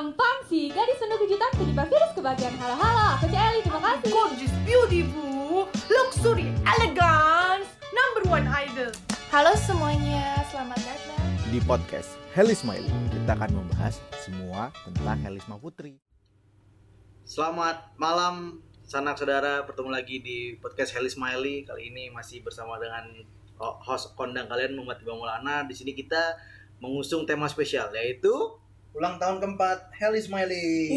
Gampang 0.00 0.40
sih, 0.48 0.72
gadis 0.72 0.96
penuh 0.96 1.20
kejutan 1.20 1.52
penyebab 1.60 1.84
virus 1.92 2.16
kebahagiaan. 2.16 2.56
Halo 2.56 2.72
halo, 2.72 3.20
aku 3.20 3.28
Celi, 3.28 3.60
terima 3.60 3.80
kasih. 3.84 4.08
Gorgeous, 4.08 4.54
beautiful, 4.64 5.68
luxury, 5.92 6.48
elegance, 6.64 7.68
number 7.92 8.24
one 8.32 8.48
idol. 8.48 8.88
Halo 9.28 9.52
semuanya, 9.60 10.40
selamat 10.48 10.80
datang. 10.88 11.20
Di 11.52 11.60
podcast 11.68 12.16
Heli 12.32 12.56
Smiley, 12.56 12.88
kita 13.12 13.36
akan 13.36 13.60
membahas 13.60 14.00
semua 14.24 14.72
tentang 14.88 15.20
Helisma 15.20 15.60
Putri. 15.60 16.00
Selamat 17.28 17.92
malam 18.00 18.64
sanak 18.88 19.20
saudara 19.20 19.68
bertemu 19.68 19.92
lagi 19.92 20.24
di 20.24 20.56
podcast 20.64 20.96
Heli 20.96 21.12
Smiley 21.12 21.68
kali 21.68 21.92
ini 21.92 22.08
masih 22.08 22.40
bersama 22.40 22.80
dengan 22.80 23.04
host 23.60 24.16
kondang 24.16 24.48
kalian 24.48 24.80
Muhammad 24.80 25.04
Tiba 25.04 25.12
Maulana 25.12 25.68
di 25.68 25.76
sini 25.76 25.92
kita 25.92 26.40
mengusung 26.80 27.28
tema 27.28 27.52
spesial 27.52 27.92
yaitu 27.92 28.32
ulang 28.90 29.16
tahun 29.16 29.38
keempat 29.38 29.94
Heli 29.94 30.20
Smiley. 30.20 30.90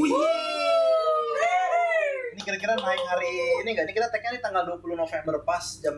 Ini 2.34 2.42
kira-kira 2.42 2.74
naik 2.74 3.04
hari 3.06 3.30
ini 3.62 3.70
enggak? 3.70 3.86
Ini 3.86 3.94
kita 3.94 4.08
tagnya 4.10 4.42
tanggal 4.42 4.64
20 4.74 4.98
November 4.98 5.36
pas 5.46 5.62
jam 5.78 5.94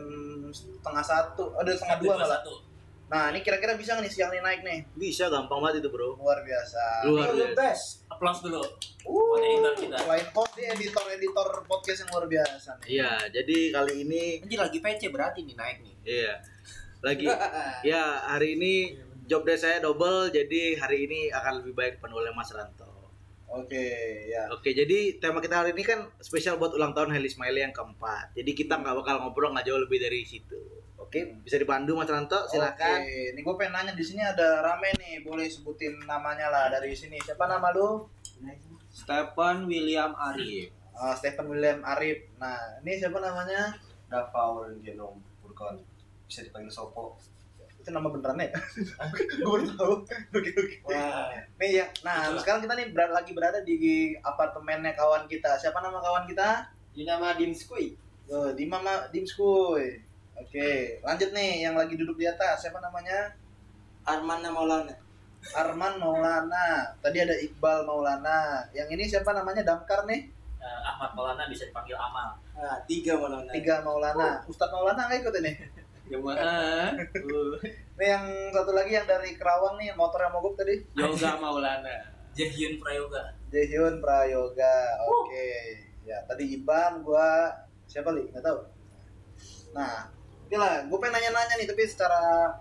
setengah 0.52 1.04
satu, 1.04 1.56
ada 1.56 1.72
setengah 1.72 1.96
dua 1.98 2.14
malah. 2.20 2.40
Nah, 3.06 3.30
ini 3.30 3.38
kira-kira 3.40 3.78
bisa 3.78 3.94
nggak 3.94 4.02
nih 4.02 4.12
siang 4.12 4.30
nih 4.34 4.42
naik 4.42 4.60
nih? 4.66 4.78
bisa 4.92 5.30
gampang 5.30 5.62
banget 5.62 5.78
itu 5.78 5.94
bro 5.94 6.18
Luar 6.18 6.42
biasa. 6.42 7.06
luar 7.06 7.30
Lu 7.30 7.38
biasa 7.38 7.54
best. 7.54 7.84
Applause 8.10 8.40
dulu. 8.42 8.58
Uh, 8.58 8.66
Buat 9.06 9.42
editor 9.46 9.74
kita. 9.78 9.96
Selain 10.02 10.26
host, 10.34 10.52
dia 10.58 10.66
editor-editor 10.74 11.48
podcast 11.70 11.98
yang 12.02 12.10
luar 12.10 12.26
biasa 12.26 12.70
nih. 12.82 12.86
iya 12.90 13.10
jadi 13.30 13.58
kali 13.70 13.92
ini 14.02 14.22
Anjir 14.42 14.58
lagi 14.58 14.78
PC 14.82 15.00
berarti 15.08 15.40
nih 15.46 15.54
naik 15.54 15.78
nih. 15.86 15.94
iya 16.02 16.34
lagi 16.98 17.26
ya 17.94 18.02
hari 18.26 18.58
ini 18.58 18.74
job 19.26 19.42
desk 19.42 19.66
saya 19.66 19.78
double 19.82 20.30
jadi 20.30 20.78
hari 20.78 21.10
ini 21.10 21.20
akan 21.34 21.62
lebih 21.62 21.74
baik 21.74 21.94
penuh 21.98 22.22
oleh 22.22 22.32
Mas 22.32 22.50
Ranto 22.54 22.96
Oke, 23.46 23.86
ya. 24.26 24.50
Oke, 24.50 24.74
jadi 24.74 25.22
tema 25.22 25.38
kita 25.38 25.62
hari 25.62 25.70
ini 25.70 25.86
kan 25.86 26.02
spesial 26.18 26.58
buat 26.58 26.74
ulang 26.74 26.92
tahun 26.92 27.14
Heli 27.14 27.30
Smiley 27.30 27.62
yang 27.62 27.70
keempat. 27.70 28.34
Jadi 28.34 28.52
kita 28.52 28.74
nggak 28.76 28.96
bakal 29.00 29.22
ngobrol 29.22 29.54
nggak 29.54 29.70
jauh 29.70 29.78
lebih 29.78 30.02
dari 30.02 30.26
situ. 30.26 30.58
Oke, 30.98 31.38
bisa 31.46 31.54
dipandu 31.54 31.94
Mas 31.94 32.10
Ranto, 32.10 32.50
silakan. 32.50 33.06
Oke, 33.06 33.32
ini 33.32 33.40
gue 33.46 33.54
pengen 33.54 33.72
nanya 33.78 33.92
di 33.94 34.02
sini 34.02 34.20
ada 34.26 34.66
rame 34.66 34.90
nih, 34.98 35.22
boleh 35.22 35.46
sebutin 35.46 35.94
namanya 36.04 36.50
lah 36.50 36.66
dari 36.74 36.90
sini. 36.92 37.22
Siapa 37.22 37.46
nama 37.46 37.70
lu? 37.70 38.10
Stephen 38.90 39.70
William 39.70 40.12
Arif. 40.18 40.74
Ah, 40.98 41.14
Stephen 41.14 41.46
William 41.46 41.78
Arif. 41.86 42.26
Nah, 42.42 42.82
ini 42.82 42.98
siapa 42.98 43.22
namanya? 43.22 43.78
Davaul 44.10 44.82
Genom 44.82 45.22
Burkon 45.42 45.78
bisa 46.26 46.42
dipanggil 46.42 46.70
Sopo 46.70 47.18
Itu 47.86 47.94
nama 47.94 48.10
beneran 48.10 48.42
ya? 48.42 48.50
gue 49.38 49.46
baru 49.46 49.62
tahu. 49.78 49.94
Oke, 50.34 50.50
oke. 50.58 50.74
Wah. 50.90 51.30
Nih 51.54 51.78
ya, 51.78 51.86
nah 52.02 52.34
sekarang 52.34 52.66
kita 52.66 52.74
nih 52.74 52.90
ber- 52.90 53.14
lagi 53.14 53.30
berada 53.30 53.62
di 53.62 54.10
apartemennya 54.18 54.90
kawan 54.90 55.30
kita. 55.30 55.54
Siapa 55.54 55.78
nama 55.78 56.02
kawan 56.02 56.26
kita? 56.26 56.66
Dinama 56.98 57.38
Dimskui. 57.38 57.94
Oh, 58.26 58.50
di 58.50 58.66
Mama 58.66 59.06
Dimskuy. 59.14 60.02
Oke, 60.34 60.98
lanjut 60.98 61.30
nih 61.30 61.62
yang 61.62 61.78
lagi 61.78 61.94
duduk 61.94 62.18
di 62.18 62.26
atas. 62.26 62.66
Siapa 62.66 62.82
namanya? 62.82 63.30
Arman 64.02 64.42
Maulana. 64.42 64.90
Arman 65.54 66.02
Maulana. 66.02 66.90
Tadi 66.98 67.22
ada 67.22 67.38
Iqbal 67.38 67.86
Maulana. 67.86 68.66
Yang 68.74 68.88
ini 68.98 69.04
siapa 69.06 69.30
namanya? 69.30 69.62
Damkar 69.62 70.10
nih. 70.10 70.26
Eh, 70.58 70.80
Ahmad 70.82 71.14
Maulana 71.14 71.46
bisa 71.46 71.70
dipanggil 71.70 71.94
Amal. 71.94 72.34
Ah, 72.58 72.82
tiga 72.90 73.14
Maulana. 73.14 73.46
Tiga 73.54 73.78
Maulana. 73.86 74.42
Ustadz 74.50 74.74
Maulana 74.74 75.06
nggak 75.06 75.22
ikut 75.22 75.34
ini? 75.38 75.52
Jemaah. 76.06 76.94
Nih 77.96 78.06
yang 78.06 78.26
satu 78.54 78.70
lagi 78.70 78.94
yang 78.94 79.06
dari 79.08 79.34
Kerawang 79.34 79.74
nih, 79.80 79.90
motor 79.98 80.22
yang 80.22 80.32
mogok 80.34 80.54
tadi. 80.54 80.84
Yoga 80.94 81.40
Maulana. 81.42 82.14
Jahyun 82.36 82.78
Prayoga. 82.78 83.32
Jaehyun 83.50 83.98
Prayoga. 83.98 85.02
Oke. 85.02 85.46
Ya, 86.06 86.22
tadi 86.28 86.60
Iban, 86.60 87.02
gua 87.02 87.50
siapa 87.90 88.14
li? 88.14 88.30
Nggak 88.30 88.44
tahu. 88.44 88.58
Nah, 89.74 90.12
oke 90.46 90.56
lah. 90.56 90.86
Gue 90.86 90.98
pengen 91.02 91.18
nanya-nanya 91.18 91.54
nih, 91.58 91.66
tapi 91.66 91.82
secara 91.88 92.54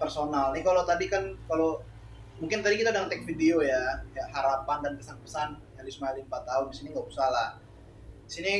personal. 0.00 0.54
Nih 0.54 0.62
kalau 0.64 0.86
tadi 0.86 1.10
kan 1.10 1.34
kalau 1.44 1.82
mungkin 2.38 2.62
tadi 2.62 2.78
kita 2.78 2.94
udah 2.94 3.04
nge-take 3.04 3.26
video 3.26 3.60
ya, 3.60 3.98
ya 4.14 4.24
harapan 4.30 4.78
dan 4.78 4.92
pesan-pesan 4.94 5.58
Eli 5.82 5.90
Ismail 5.90 6.22
4 6.22 6.30
tahun 6.30 6.66
di 6.70 6.74
sini 6.78 6.88
nggak 6.94 7.08
usah 7.10 7.28
lah. 7.28 7.48
Di 8.24 8.30
Sini 8.30 8.54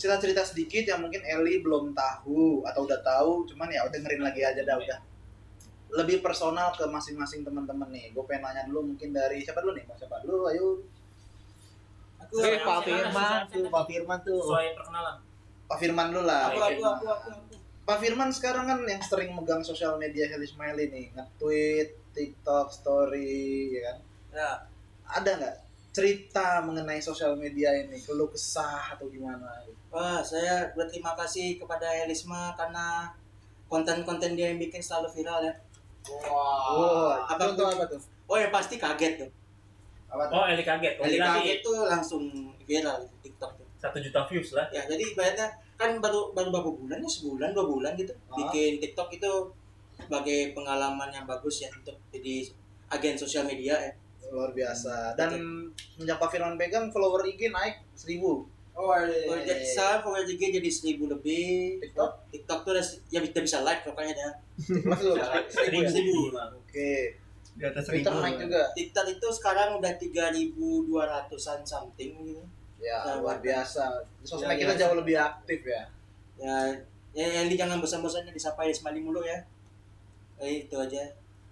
cerita-cerita 0.00 0.40
sedikit 0.48 0.88
yang 0.88 1.04
mungkin 1.04 1.20
Eli 1.20 1.60
belum 1.60 1.92
tahu 1.92 2.64
atau 2.64 2.88
udah 2.88 3.00
tahu, 3.04 3.44
cuman 3.52 3.68
ya 3.68 3.84
udah 3.84 3.92
dengerin 3.92 4.24
lagi 4.24 4.40
aja 4.40 4.64
dah 4.64 4.80
udah. 4.80 4.98
Lebih 5.92 6.24
personal 6.24 6.72
ke 6.72 6.88
masing-masing 6.88 7.44
teman-teman 7.44 7.92
nih. 7.92 8.16
Gue 8.16 8.24
pengen 8.24 8.48
nanya 8.48 8.64
dulu 8.64 8.94
mungkin 8.94 9.12
dari 9.12 9.44
siapa 9.44 9.60
dulu 9.60 9.76
nih? 9.76 9.84
Mas 9.84 10.00
siapa 10.00 10.16
dulu? 10.24 10.48
Ayo. 10.48 10.80
Aku 12.24 12.32
Eh, 12.40 12.62
Pak 12.64 12.80
Firman 12.88 13.40
tuh, 13.52 13.64
Pak 13.68 13.84
Firman 13.90 14.18
tuh. 14.24 14.40
Sesuai 14.40 14.66
perkenalan. 14.72 15.16
Pak 15.68 15.78
Firman 15.78 16.06
dulu 16.08 16.22
lah. 16.24 16.42
Aku, 16.48 16.58
aku, 16.64 16.82
aku, 16.82 17.04
aku, 17.04 17.28
aku. 17.36 17.54
Pak 17.90 17.98
Firman 17.98 18.30
sekarang 18.30 18.64
kan 18.70 18.78
yang 18.86 19.02
sering 19.02 19.34
megang 19.34 19.66
sosial 19.66 19.98
media 19.98 20.30
Heli 20.30 20.46
Smiley 20.46 20.94
nih, 20.94 21.06
nge-tweet, 21.10 22.14
TikTok, 22.14 22.70
story, 22.70 23.74
ya 23.74 23.80
kan? 23.90 23.98
Ya, 24.30 24.50
Ada 25.10 25.30
nggak 25.42 25.56
cerita 25.90 26.62
mengenai 26.62 27.02
sosial 27.02 27.34
media 27.34 27.74
ini, 27.74 27.98
keluh 27.98 28.30
kesah 28.30 28.94
atau 28.94 29.10
gimana? 29.10 29.66
Wah, 29.90 30.22
saya 30.22 30.70
berterima 30.72 31.12
kasih 31.18 31.58
kepada 31.58 31.86
Elisma 32.06 32.54
karena 32.54 33.10
konten-konten 33.66 34.38
dia 34.38 34.50
yang 34.54 34.58
bikin 34.58 34.78
selalu 34.78 35.10
viral 35.18 35.42
ya. 35.42 35.54
Wow, 36.26 37.26
apa 37.26 37.42
tuh 37.52 37.66
apa 37.66 37.84
tuh? 37.86 38.00
Oh 38.24 38.38
ya 38.38 38.48
pasti 38.48 38.78
kaget 38.78 39.26
tuh. 39.26 39.30
Apa 40.10 40.26
tuh? 40.30 40.34
Oh, 40.38 40.44
Eli 40.46 40.62
kaget. 40.62 40.94
Eli 40.98 41.18
kaget 41.18 41.58
tuh 41.62 41.86
langsung 41.86 42.22
viral 42.64 43.02
di 43.02 43.30
TikTok 43.30 43.52
tuh. 43.58 43.66
satu 43.80 43.96
juta 43.96 44.20
views 44.28 44.52
lah. 44.52 44.68
Ya, 44.68 44.84
jadi 44.84 45.00
ibaratnya 45.00 45.48
kan 45.80 45.96
baru 46.04 46.36
baru 46.36 46.52
beberapa 46.52 46.76
bulan 46.76 47.00
ya 47.00 47.08
sebulan 47.08 47.56
dua 47.56 47.64
bulan 47.64 47.96
gitu 47.96 48.12
Ah. 48.28 48.36
bikin 48.36 48.76
TikTok 48.76 49.08
itu 49.16 49.32
sebagai 49.96 50.52
pengalaman 50.52 51.08
yang 51.08 51.24
bagus 51.24 51.64
ya 51.64 51.72
untuk 51.72 51.96
jadi 52.12 52.44
agen 52.92 53.16
sosial 53.16 53.48
media 53.48 53.72
ya. 53.80 53.92
Luar 54.28 54.52
biasa. 54.52 55.16
Dan 55.16 55.40
semenjak 55.96 56.20
Pak 56.20 56.28
Firman 56.28 56.60
pegang 56.60 56.92
follower 56.92 57.24
IG 57.24 57.48
naik 57.48 57.80
1000. 57.96 58.20
Oh, 58.80 58.96
jadi 59.36 59.60
saya 59.60 60.00
follower 60.00 60.24
IG 60.24 60.56
jadi 60.56 60.70
seribu 60.72 61.04
lebih. 61.06 61.76
TikTok? 61.84 62.12
TikTok 62.32 62.58
tuh 62.64 62.72
udah 62.72 62.86
ya 63.12 63.20
kita 63.20 63.44
bisa 63.44 63.60
live 63.60 63.82
pokoknya 63.84 64.14
lu, 64.16 64.32
Seribu. 65.52 65.84
Seribu. 65.84 66.20
Oke. 66.32 66.92
di 67.50 67.68
atas 67.68 67.84
Twitter 67.84 68.08
naik 68.08 68.40
juga. 68.40 68.72
TikTok 68.72 69.06
itu 69.10 69.26
sekarang 69.36 69.76
udah 69.76 69.92
3.200-an 70.00 71.60
something 71.60 72.10
gitu. 72.24 72.40
Ya, 72.80 73.04
Nah, 73.04 73.20
luar 73.20 73.36
biasa. 73.44 74.00
Sosmed 74.24 74.48
Luar 74.48 74.56
kita 74.56 74.72
biasa. 74.72 74.80
jauh 74.80 74.96
lebih 74.96 75.16
aktif 75.20 75.60
ya. 75.68 75.82
Ya, 76.40 76.56
ya 77.12 77.26
yang 77.28 77.52
jangan 77.52 77.76
bosan-bosannya 77.76 78.32
disapa 78.32 78.64
Ismaili 78.64 79.04
mulu 79.04 79.20
ya. 79.20 79.36
Eh, 80.40 80.64
itu 80.64 80.72
aja. 80.72 81.04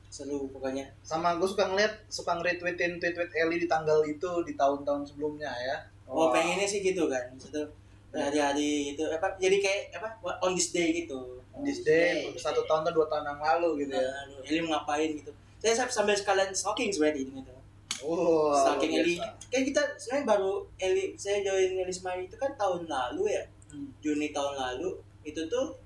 Seru 0.08 0.48
pokoknya. 0.48 0.88
Sama 1.04 1.36
gue 1.36 1.44
suka 1.44 1.68
ngeliat, 1.68 1.92
suka 2.08 2.40
nge-retweetin 2.40 2.96
tweet-tweet 2.96 3.28
Eli 3.36 3.60
di 3.60 3.68
tanggal 3.68 4.00
itu 4.08 4.30
di 4.48 4.56
tahun-tahun 4.56 5.04
sebelumnya 5.04 5.52
ya. 5.52 5.76
Oh, 6.08 6.32
pengennya 6.32 6.64
sih 6.64 6.80
gitu 6.80 7.06
kan. 7.06 7.28
Itu 7.36 7.62
hari-hari 8.08 8.96
itu 8.96 9.04
apa 9.04 9.36
jadi 9.36 9.56
kayak 9.60 9.82
apa 10.00 10.08
on 10.40 10.56
this 10.56 10.72
day 10.72 11.04
gitu. 11.04 11.44
On 11.52 11.60
this 11.60 11.84
day, 11.84 12.24
satu 12.40 12.64
tahun 12.64 12.88
atau 12.88 13.02
dua 13.02 13.06
tahun 13.12 13.28
yang 13.28 13.40
lalu 13.40 13.84
gitu 13.84 13.92
ya. 13.92 14.08
Nah, 14.08 14.40
Eli 14.46 14.58
mau 14.64 14.80
ngapain 14.80 15.12
gitu. 15.12 15.30
Saya 15.58 15.84
sambil 15.90 16.14
sekalian 16.16 16.54
stalking 16.54 16.88
sebenarnya 16.88 17.28
gitu. 17.28 17.52
Oh, 18.00 18.54
stalking 18.54 18.94
Eli. 18.94 19.20
Kan 19.52 19.62
kita 19.66 19.82
sebenarnya 20.00 20.24
baru 20.24 20.52
Eli 20.80 21.18
saya 21.18 21.44
join 21.44 21.76
Eli 21.76 21.92
Ismail 21.92 22.24
itu 22.24 22.36
kan 22.40 22.54
tahun 22.56 22.88
lalu 22.88 23.36
ya. 23.36 23.44
Hmm. 23.68 23.92
Juni 24.00 24.32
tahun 24.32 24.54
lalu 24.56 24.96
itu 25.28 25.44
tuh 25.50 25.76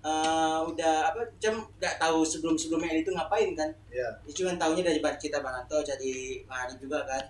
eh, 0.00 0.58
udah 0.64 1.12
apa 1.12 1.28
jam 1.36 1.60
nggak 1.76 2.00
tahu 2.00 2.24
sebelum 2.24 2.56
sebelumnya 2.56 2.94
Eli 2.94 3.04
itu 3.04 3.12
ngapain 3.12 3.52
kan 3.52 3.68
Iya. 3.96 4.08
Ya, 4.22 4.32
cuma 4.32 4.52
tahunya 4.60 4.82
dari 4.84 5.00
cerita 5.16 5.40
Bang 5.40 5.56
Anto 5.64 5.80
jadi 5.80 6.44
Mari 6.44 6.74
juga 6.76 7.00
kan 7.08 7.24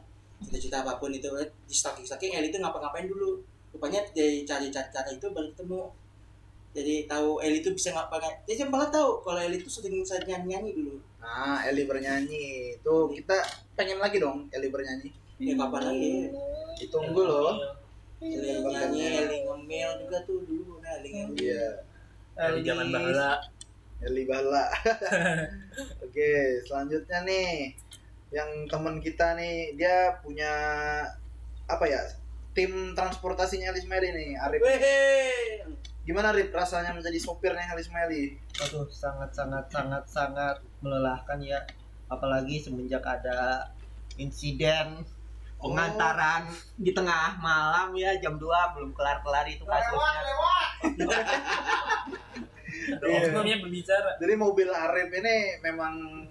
cerita-cerita 0.45 0.85
apa 0.85 1.01
pun 1.01 1.11
itu 1.11 1.29
di 1.65 1.75
stalking 1.75 2.05
stalking 2.05 2.37
Eli 2.37 2.53
itu 2.53 2.59
ngapa-ngapain 2.61 3.09
dulu 3.09 3.41
rupanya 3.73 4.01
dari 4.13 4.45
cari 4.45 4.69
cara 4.69 5.09
itu 5.09 5.27
baru 5.33 5.49
ketemu 5.53 5.81
jadi 6.77 7.09
tahu 7.09 7.41
Eli 7.41 7.65
itu 7.65 7.73
bisa 7.73 7.89
ngapain 7.93 8.37
jadi 8.45 8.69
malah 8.69 8.93
tahu 8.93 9.25
kalau 9.25 9.41
Eli 9.41 9.57
itu 9.57 9.69
sering 9.73 10.05
sering 10.05 10.29
nyanyi 10.29 10.49
nyanyi 10.53 10.71
dulu 10.77 10.97
Nah, 11.27 11.59
Eli 11.67 11.83
bernyanyi. 11.91 12.79
Tuh, 12.87 13.11
kita 13.11 13.35
pengen 13.75 13.99
lagi 13.99 14.23
dong 14.23 14.47
Eli 14.55 14.71
bernyanyi. 14.71 15.11
ya 15.43 15.59
kapan 15.59 15.83
lagi 15.91 16.31
Ditunggu 16.79 17.23
loh. 17.27 17.59
Eli 18.23 18.63
nyanyi 18.63 19.27
Eli 19.27 19.37
ngemil 19.43 19.91
juga 20.07 20.23
tuh 20.23 20.47
dulu 20.47 20.79
nah 20.79 20.95
Eli 21.03 21.09
ngemil 21.11 21.43
Iya. 21.43 21.67
Dari 22.37 22.61
zaman 22.63 22.93
bahula. 22.93 23.41
Eli 23.97 24.23
Bala. 24.29 24.69
Oke, 26.05 26.31
selanjutnya 26.69 27.25
nih 27.25 27.73
yang 28.35 28.67
teman 28.67 28.99
kita 28.99 29.39
nih 29.39 29.75
dia 29.79 30.19
punya 30.23 30.53
apa 31.67 31.85
ya? 31.87 32.03
Tim 32.57 32.97
transportasinya 32.97 33.69
Eli 33.69 33.85
Smiley 33.85 34.11
nih, 34.17 34.31
Arif. 34.41 34.65
Weh, 34.65 34.81
Gimana 36.07 36.31
Rip 36.31 36.55
rasanya 36.55 36.95
menjadi 36.95 37.19
sopirnya 37.19 37.67
Halis 37.67 37.91
Meli? 37.91 38.39
Aduh, 38.63 38.87
sangat 38.87 39.35
sangat 39.35 39.67
sangat 39.75 40.07
sangat 40.07 40.57
melelahkan 40.79 41.43
ya. 41.43 41.59
Apalagi 42.07 42.63
semenjak 42.63 43.03
ada 43.03 43.67
insiden 44.15 45.03
pengantaran 45.59 46.47
di 46.79 46.95
tengah 46.95 47.43
malam 47.43 47.91
ya 47.99 48.15
jam 48.23 48.39
2 48.39 48.47
belum 48.79 48.95
kelar-kelar 48.95 49.51
itu 49.51 49.67
kasusnya. 49.67 50.23
Iya. 50.95 51.19
Oknumnya 53.27 53.59
berbicara. 53.59 54.15
Jadi 54.23 54.35
mobil 54.39 54.71
Arif 54.71 55.11
ini 55.11 55.59
memang 55.59 56.23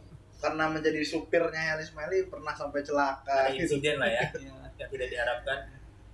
karena 0.46 0.70
menjadi 0.70 1.02
supirnya 1.02 1.74
Elis 1.74 1.90
Ismaili 1.90 2.30
pernah 2.30 2.54
sampai 2.54 2.86
celaka 2.86 3.50
Ada 3.50 3.58
gitu. 3.58 3.82
insiden 3.82 3.98
lah 3.98 4.10
ya 4.14 4.24
yang 4.78 4.90
tidak 4.94 5.10
diharapkan. 5.10 5.58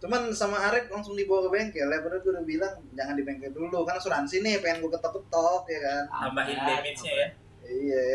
Cuman 0.01 0.31
sama 0.31 0.57
Arif 0.71 0.87
langsung 0.87 1.13
dibawa 1.19 1.45
ke 1.45 1.49
bengkel 1.51 1.85
ya, 1.91 1.99
padahal 1.99 2.23
gue 2.23 2.31
udah 2.31 2.45
bilang 2.47 2.73
jangan 2.95 3.13
di 3.19 3.23
bengkel 3.27 3.51
dulu 3.51 3.83
kan 3.83 3.99
asuransi 3.99 4.39
nih 4.39 4.63
pengen 4.63 4.87
gue 4.87 4.91
ketok-ketok 4.95 5.63
ya 5.67 5.79
kan. 5.83 6.03
Tambahin 6.31 6.57
damage-nya 6.57 7.11
ya. 7.11 7.27
Iya. 7.67 8.07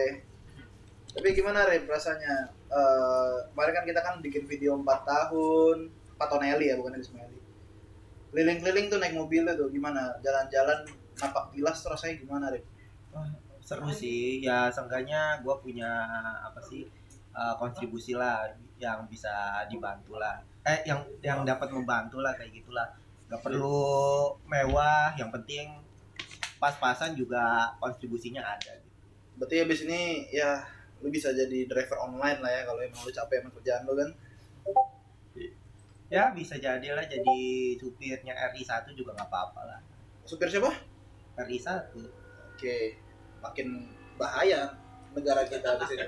Tapi 1.12 1.28
gimana 1.36 1.68
Rip 1.68 1.84
rasanya? 1.86 2.50
Eh, 2.66 3.36
kemarin 3.52 3.72
kan 3.76 3.84
kita 3.86 4.00
kan 4.02 4.14
bikin 4.18 4.48
video 4.48 4.74
4 4.80 4.88
tahun, 5.04 5.76
Pak 6.16 6.26
Tonelli 6.32 6.72
ya 6.72 6.74
bukan 6.80 6.96
Elis 6.96 7.12
Ismaili. 7.12 7.38
Keliling-keliling 8.32 8.86
tuh 8.90 8.98
naik 8.98 9.14
mobil 9.14 9.44
tuh 9.44 9.68
gimana? 9.70 10.16
Jalan-jalan 10.24 10.82
napak 11.20 11.54
tilas 11.54 11.78
rasanya 11.86 12.14
gimana 12.18 12.50
Rip? 12.50 12.64
Seru 13.66 13.90
sih 13.90 14.38
ya 14.46 14.70
seenggaknya 14.70 15.42
gue 15.42 15.54
punya 15.58 15.90
apa 16.46 16.62
sih 16.62 16.86
uh, 17.34 17.58
kontribusi 17.58 18.14
lah 18.14 18.46
yang 18.78 19.10
bisa 19.10 19.66
dibantu 19.66 20.22
lah. 20.22 20.38
Eh 20.62 20.86
yang 20.86 21.02
yang 21.18 21.42
dapat 21.42 21.74
membantu 21.74 22.22
lah 22.22 22.30
kayak 22.38 22.54
gitulah. 22.54 22.86
Gak 23.26 23.42
perlu 23.42 24.38
mewah, 24.46 25.10
yang 25.18 25.34
penting 25.34 25.82
pas-pasan 26.62 27.18
juga 27.18 27.74
kontribusinya 27.82 28.38
ada. 28.38 28.78
gitu. 28.78 28.90
Berarti 29.36 29.56
habis 29.66 29.82
ini 29.82 30.30
ya 30.30 30.62
lu 31.02 31.10
bisa 31.10 31.34
jadi 31.34 31.68
driver 31.68 32.00
online 32.00 32.40
lah 32.40 32.48
ya 32.54 32.62
kalau 32.64 32.80
emang 32.80 33.02
lu 33.02 33.10
capek 33.10 33.42
sama 33.42 33.50
kerjaan 33.58 33.82
lu 33.82 33.94
kan. 33.98 34.10
Ya 36.06 36.30
bisa 36.30 36.54
jadi 36.54 36.86
lah 36.94 37.02
jadi 37.02 37.38
supirnya 37.82 38.30
RI1 38.54 38.94
juga 38.94 39.10
nggak 39.18 39.26
apa-apa 39.26 39.60
lah. 39.66 39.80
Supir 40.22 40.46
siapa? 40.46 40.70
RI1. 41.34 41.90
Oke, 42.56 42.96
makin 43.38 43.88
bahaya 44.16 44.72
negara 45.12 45.44
kita 45.44 45.76
di 45.76 45.84
sini. 45.86 46.06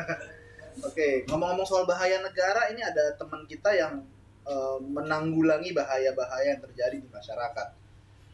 Oke, 0.88 1.28
ngomong-ngomong 1.28 1.68
soal 1.68 1.84
bahaya 1.84 2.18
negara, 2.18 2.68
ini 2.68 2.80
ada 2.80 3.12
teman 3.14 3.44
kita 3.44 3.70
yang 3.70 4.00
eh, 4.42 4.78
menanggulangi 4.82 5.70
bahaya-bahaya 5.70 6.56
yang 6.56 6.62
terjadi 6.62 6.96
di 6.96 7.08
masyarakat. 7.08 7.68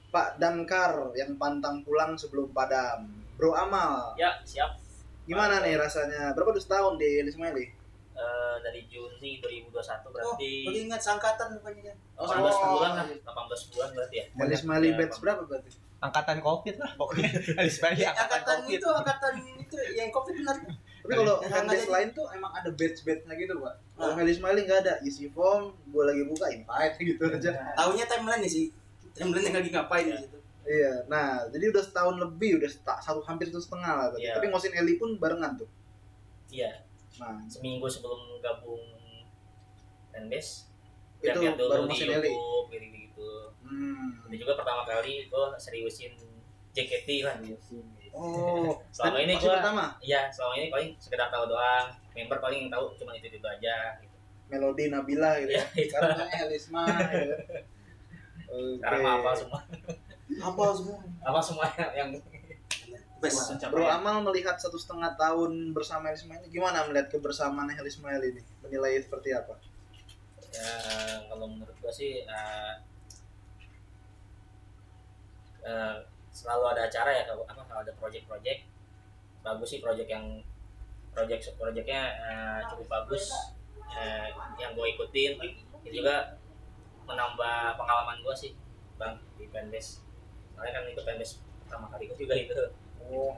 Pak 0.08 0.40
Damkar 0.40 1.12
yang 1.12 1.36
pantang 1.36 1.82
pulang 1.82 2.16
sebelum 2.16 2.48
padam. 2.48 3.10
Bro 3.36 3.52
Amal, 3.52 4.16
Ya, 4.16 4.40
siap. 4.42 4.74
gimana 5.24 5.60
nih 5.60 5.76
rasanya? 5.76 6.32
Berapa 6.32 6.50
udah 6.50 6.62
setahun 6.62 6.96
di 6.96 7.20
Elismaili? 7.20 7.66
Eh, 8.18 8.56
dari 8.58 8.82
Juni 8.88 9.38
2021 9.38 9.70
Oh, 9.70 10.10
berarti 10.10 10.50
baru 10.66 10.78
ingat 10.80 10.98
sangkatan 10.98 11.54
bukannya. 11.54 11.94
oh, 12.16 12.26
18 12.26 12.34
bulan 12.66 12.90
lah, 12.96 13.06
18 13.06 13.70
bulan 13.70 13.88
berarti 13.94 14.14
ya. 14.16 14.24
Elismaili 14.42 14.88
Ya, 14.88 14.96
batch 14.96 15.18
berapa 15.20 15.42
berarti? 15.44 15.70
Angkatan 15.98 16.38
Covid 16.38 16.76
lah 16.76 16.90
pokoknya. 16.94 17.30
Elismaili 17.60 18.00
Eh, 18.00 18.06
angkatan 18.06 18.38
angkatan 18.38 18.58
Covid. 18.60 18.78
itu 18.78 18.88
angkatan 18.88 19.32
itu 19.58 19.76
yang 19.94 20.08
covid 20.08 20.34
benar. 20.36 20.56
Tapi 20.98 21.12
kalau 21.14 21.36
Yang 21.38 21.50
fanbase 21.50 21.88
lain 21.88 22.08
tuh 22.12 22.26
emang 22.30 22.52
ada 22.52 22.70
batch-batchnya 22.70 23.34
gitu, 23.34 23.54
Pak. 23.58 23.74
Kalau 23.92 24.12
Nah. 24.12 24.22
Elismaili 24.22 24.60
nggak 24.62 24.80
ada, 24.80 24.94
isi 25.00 25.26
form, 25.26 25.62
gue 25.84 26.02
lagi 26.04 26.22
buka 26.24 26.46
invite 26.48 26.94
gitu 27.08 27.22
aja. 27.24 27.50
Tahunya 27.74 28.04
timeline 28.04 28.40
nih 28.40 28.52
sih. 28.52 28.66
Timeline 29.10 29.44
yang 29.44 29.56
lagi 29.56 29.70
ngapain 29.70 30.04
di 30.04 30.16
situ. 30.16 30.38
Iya, 30.62 30.92
nah 31.06 31.48
jadi 31.48 31.72
udah 31.72 31.80
setahun 31.80 32.16
lebih, 32.18 32.60
udah 32.60 32.68
seta- 32.68 33.00
satu 33.00 33.24
hampir 33.24 33.48
satu 33.48 33.58
setengah 33.58 33.88
lah. 33.90 34.06
berarti. 34.10 34.22
Iya. 34.22 34.36
Tapi 34.36 34.46
ngosin 34.48 34.74
Eli 34.74 34.94
pun 34.94 35.16
barengan 35.16 35.56
tuh. 35.56 35.68
Iya, 36.48 36.84
Nah, 37.16 37.40
seminggu 37.44 37.88
sebelum 37.88 38.38
gabung 38.38 38.78
fanbase. 40.08 40.68
Itu 41.18 41.34
baru 41.34 41.82
di 41.82 41.88
Mosin 41.88 42.08
Eli. 42.12 42.30
Gitu-gitu. 42.68 43.28
Hmm. 43.68 44.28
Ini 44.32 44.36
juga 44.40 44.52
pertama 44.58 44.82
kali 44.88 45.28
gue 45.28 45.44
seriusin 45.60 46.12
JKT 46.72 47.08
lah. 47.24 47.36
Oh, 48.16 48.72
Selama 48.94 49.18
ini 49.22 49.36
gua- 49.38 49.60
pertama 49.60 49.84
Iya, 50.00 50.32
selama 50.32 50.52
ini 50.58 50.66
paling 50.72 50.88
sekedar 50.98 51.28
tahu 51.28 51.44
doang. 51.48 51.86
Member 52.16 52.38
paling 52.42 52.66
yang 52.66 52.70
tahu 52.72 52.96
cuma 52.98 53.14
itu 53.14 53.30
itu 53.30 53.46
aja. 53.46 54.00
Gitu. 54.02 54.16
Melodi 54.48 54.88
Nabila 54.88 55.38
gitu. 55.44 55.52
Iya, 55.54 55.62
ya. 55.62 55.64
itu. 55.76 55.92
Sekarang 55.92 56.16
namanya 56.16 56.38
Elisma. 56.48 56.82
ya. 56.88 57.36
Oke. 58.48 58.80
Sekarang 58.80 59.00
mah 59.04 59.12
hafal 59.20 59.34
semua. 59.36 59.60
Apa 60.38 60.62
semua? 60.72 60.98
Apa 61.20 61.40
semua 61.44 61.64
yang, 61.76 61.92
yang 61.94 62.10
Bes. 63.18 63.34
Bro 63.66 63.82
Amal 63.82 64.22
melihat 64.22 64.54
satu 64.62 64.78
setengah 64.78 65.18
tahun 65.18 65.74
bersama 65.74 66.14
Elisma 66.14 66.38
ini 66.38 66.54
gimana 66.54 66.86
melihat 66.86 67.10
kebersamaan 67.10 67.66
Elisma 67.74 68.14
ini? 68.14 68.40
Menilai 68.62 69.02
seperti 69.02 69.34
apa? 69.34 69.58
ya 70.48 70.64
kalau 71.28 71.44
menurut 71.44 71.76
gua 71.76 71.92
sih 71.92 72.24
eh, 72.24 72.72
eh, 75.68 75.96
selalu 76.32 76.64
ada 76.72 76.88
acara 76.88 77.10
ya 77.12 77.22
kalau 77.28 77.44
apa 77.44 77.62
kalau 77.68 77.80
ada 77.84 77.92
project-project. 78.00 78.60
Bagus 79.44 79.68
sih 79.70 79.80
project 79.84 80.08
yang 80.08 80.40
project 81.12 81.52
projectnya 81.60 82.02
eh, 82.16 82.60
cukup 82.72 82.88
bagus. 82.88 83.28
Eh, 83.92 84.28
yang 84.56 84.72
gue 84.72 84.86
ikutin. 84.96 85.36
Itu 85.84 86.02
juga 86.02 86.40
menambah 87.08 87.76
pengalaman 87.80 88.20
gue 88.24 88.34
sih 88.36 88.52
bang 88.96 89.16
di 89.36 89.46
fanbase. 89.48 90.00
Soalnya 90.56 90.72
kan 90.74 90.82
itu 90.88 91.02
fanbase 91.04 91.32
pertama 91.64 91.86
kali 91.92 92.08
gue 92.08 92.18
juga 92.18 92.34
itu. 92.36 92.52
Oh, 93.08 93.36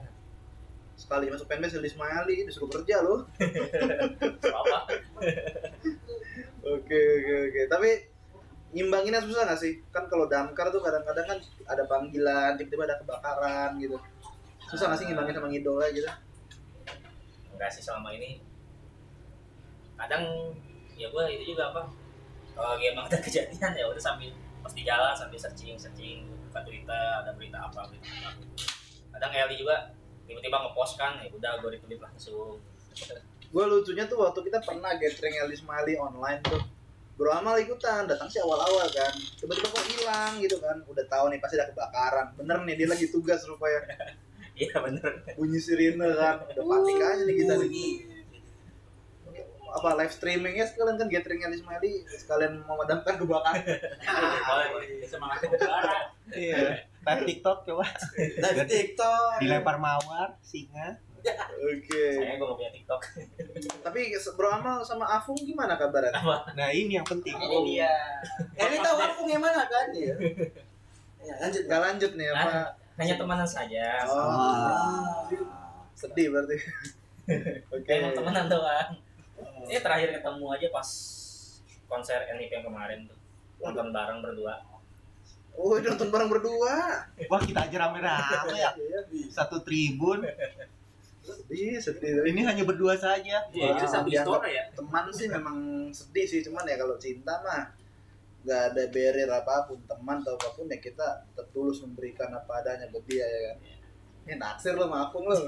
sekali 0.99 1.31
masuk 1.31 1.47
fanbase 1.47 1.79
Elisma 1.79 2.07
Ali 2.11 2.47
disuruh 2.47 2.71
kerja 2.71 3.03
loh. 3.03 3.27
apa 4.61 4.79
Oke 6.61 7.01
oke 7.01 7.35
oke. 7.49 7.61
Tapi 7.73 7.91
ngimbanginnya 8.71 9.21
susah 9.23 9.47
nggak 9.47 9.61
sih? 9.61 9.83
Kan 9.91 10.07
kalau 10.07 10.31
damkar 10.31 10.71
tuh 10.71 10.83
kadang-kadang 10.83 11.27
kan 11.27 11.39
ada 11.67 11.83
panggilan, 11.91 12.55
tiba-tiba 12.59 12.87
ada 12.87 12.97
kebakaran 13.03 13.79
gitu. 13.83 13.97
Susah 14.71 14.91
nggak 14.91 14.99
sih 14.99 15.07
ngimbangin 15.11 15.35
sama 15.35 15.49
ngidolnya 15.51 15.91
gitu? 15.95 16.11
enggak 17.61 17.77
sih 17.77 17.85
selama 17.85 18.09
ini 18.17 18.41
kadang 20.01 20.25
ya 20.97 21.13
gue 21.13 21.25
itu 21.29 21.53
juga 21.53 21.69
apa 21.69 21.93
kalau 22.57 22.73
lagi 22.73 22.89
emang 22.89 23.05
ada 23.05 23.21
kejadian 23.21 23.77
ya 23.77 23.85
udah 23.85 24.01
sambil 24.01 24.33
pas 24.65 24.73
di 24.73 24.81
jalan 24.81 25.13
sambil 25.13 25.37
searching 25.37 25.77
searching 25.77 26.25
buka 26.49 26.65
Twitter 26.65 27.05
ada 27.21 27.37
berita 27.37 27.61
apa 27.61 27.85
berita 27.93 28.09
apa 28.33 28.33
kadang 29.13 29.33
Eli 29.45 29.61
juga 29.61 29.93
tiba-tiba 30.25 30.57
ngepost 30.57 30.97
kan 30.97 31.21
ya 31.21 31.29
udah 31.29 31.61
gue 31.61 31.69
retweet 31.77 32.01
langsung 32.01 32.57
Gue 33.51 33.67
lucunya 33.67 34.07
tuh 34.07 34.23
waktu 34.23 34.47
kita 34.47 34.63
pernah 34.63 34.95
gathering 34.95 35.35
Elis 35.43 35.67
Mali 35.67 35.99
online 35.99 36.39
tuh. 36.47 36.63
Bro 37.21 37.37
Amal 37.37 37.61
ikutan, 37.61 38.09
datang 38.09 38.33
sih 38.33 38.41
awal-awal 38.41 38.89
kan. 38.89 39.13
Tiba-tiba 39.37 39.69
kok 39.69 39.85
hilang 39.93 40.41
gitu 40.41 40.57
kan. 40.57 40.81
Udah 40.89 41.05
tahu 41.05 41.29
nih 41.29 41.37
pasti 41.37 41.61
ada 41.61 41.69
kebakaran. 41.69 42.33
Bener 42.33 42.65
nih 42.65 42.81
dia 42.81 42.89
lagi 42.89 43.13
tugas 43.13 43.45
rupanya. 43.45 43.85
iya 44.61 44.73
bener 44.81 45.29
Bunyi 45.37 45.61
sirine 45.61 46.01
kan. 46.17 46.41
Udah 46.49 46.65
panik 46.65 46.97
aja 46.97 47.23
nih 47.29 47.37
kita 47.37 47.55
nih. 47.61 47.93
Apa 49.69 50.01
live 50.01 50.17
streamingnya 50.17 50.65
sekalian 50.65 50.97
kan 50.97 51.13
gathering 51.13 51.45
Elis 51.45 51.61
Mali 51.61 52.09
sekalian 52.09 52.65
memadamkan 52.65 53.21
kebakaran. 53.21 53.69
boleh 54.73 55.05
semangat 55.05 55.45
negara 55.45 56.17
Iya. 56.33 56.89
Live 57.05 57.23
TikTok 57.29 57.69
coba. 57.69 57.85
Live 58.17 58.65
TikTok. 58.65 59.45
Dilempar 59.45 59.77
mawar, 59.77 60.41
singa. 60.41 60.97
Oke. 61.61 62.05
saya 62.17 62.35
gue 62.41 62.47
gak 62.47 62.57
punya 62.57 62.73
TikTok 62.73 63.01
Tapi 63.87 64.01
Bro 64.37 64.49
Amal 64.49 64.81
sama 64.81 65.05
Afung 65.07 65.37
gimana 65.37 65.77
kabarnya? 65.77 66.17
Nah 66.57 66.69
ini 66.73 66.97
yang 66.97 67.07
penting. 67.07 67.37
Ini 67.37 67.59
dia. 67.69 67.93
Eli 68.57 68.77
tahu 68.81 68.97
Afung 68.97 69.29
yang 69.29 69.43
mana 69.43 69.65
kan? 69.69 69.89
Iya. 69.93 70.15
Ya, 71.21 71.37
lanjut. 71.37 71.63
Gak 71.69 71.83
lanjut 71.85 72.11
nih 72.17 72.33
apa? 72.33 72.49
Nah, 72.49 72.69
hanya 72.97 73.15
temenan 73.21 73.45
saja 73.45 74.09
Oh, 74.09 75.29
sedih 75.93 76.33
berarti. 76.33 76.57
Oke. 77.77 77.93
emang 77.93 78.17
temenan 78.17 78.49
doang 78.49 78.97
ini 79.69 79.79
terakhir 79.79 80.17
ketemu 80.19 80.45
aja 80.51 80.67
pas 80.73 80.89
konser 81.87 82.19
NIP 82.35 82.51
yang 82.51 82.65
kemarin 82.67 83.07
tuh 83.07 83.19
nonton 83.61 83.93
bareng 83.93 84.21
berdua 84.25 84.57
Oh, 85.61 85.77
nonton 85.77 86.09
bareng 86.09 86.31
berdua. 86.31 87.05
Wah 87.29 87.43
kita 87.43 87.67
aja 87.69 87.77
rame-rame 87.85 88.55
ya. 88.55 88.71
Satu 89.29 89.61
tribun. 89.61 90.23
Sedih, 91.31 91.79
sedih. 91.79 92.13
Ini 92.27 92.41
hanya 92.43 92.63
berdua 92.67 92.95
saja. 92.99 93.47
Iya, 93.49 93.79
sambil 93.87 94.11
dianggap 94.19 94.43
story 94.43 94.51
ya. 94.59 94.65
Teman 94.75 95.05
sih 95.15 95.27
memang 95.31 95.57
sedih 95.91 96.27
sih, 96.27 96.41
cuman 96.43 96.67
ya 96.67 96.77
kalau 96.77 96.99
cinta 96.99 97.39
mah 97.41 97.71
nggak 98.41 98.63
ada 98.73 98.83
barrier 98.89 99.29
apa 99.29 99.69
pun 99.69 99.77
teman 99.85 100.25
atau 100.25 100.33
apa 100.33 100.49
pun 100.57 100.65
ya 100.65 100.81
kita 100.81 101.29
tetap 101.29 101.47
tulus 101.53 101.85
memberikan 101.85 102.33
apa 102.33 102.65
adanya 102.65 102.89
buat 102.89 103.05
dia 103.05 103.23
ya 103.25 103.41
kan. 103.53 103.57
Ini 104.25 104.35
naksir 104.37 104.75
lo 104.77 104.89
sama 104.89 105.09
Afung 105.09 105.25
lo. 105.29 105.37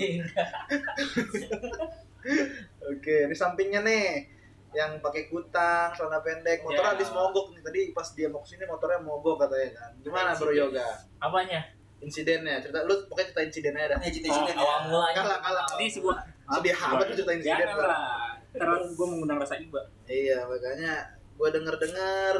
Oke, 2.92 3.16
ini 3.26 3.34
sampingnya 3.34 3.82
nih 3.82 4.28
yang 4.72 4.96
pakai 5.04 5.28
kutang, 5.28 5.92
celana 5.92 6.24
pendek, 6.24 6.64
motor 6.64 6.80
Ya. 6.80 6.96
habis 6.96 7.12
mogok 7.12 7.52
nih 7.52 7.60
tadi 7.60 7.80
pas 7.92 8.08
dia 8.16 8.32
mau 8.32 8.40
ke 8.40 8.56
sini 8.56 8.64
motornya 8.64 9.04
mogok 9.04 9.44
katanya 9.44 9.68
kan. 9.76 9.90
Gimana 10.00 10.30
Bro 10.32 10.52
Yoga? 10.52 10.86
apanya 11.20 11.60
Insidennya, 12.02 12.58
cerita 12.58 12.82
lu 12.82 12.94
pokoknya 13.06 13.26
cerita 13.28 13.42
insidennya 13.44 13.84
dah. 13.88 13.98
Eh, 13.98 14.10
cerita 14.10 14.28
Oh, 14.28 14.42
cerita. 14.42 14.58
awal 14.58 14.78
mulanya 14.84 15.14
Kalah 15.16 15.38
kalah. 15.40 15.64
ini 15.74 15.86
sebuah 15.88 16.16
amat 16.50 17.04
lu 17.04 17.14
cerita 17.14 17.32
insiden. 17.32 17.66
Lah. 17.72 18.34
karena 18.52 18.76
gue 18.84 19.06
mengundang 19.08 19.40
rasa 19.40 19.56
iba 19.56 19.80
Iya, 20.04 20.44
makanya 20.44 20.92
gue 21.32 21.48
denger-dengar 21.48 22.34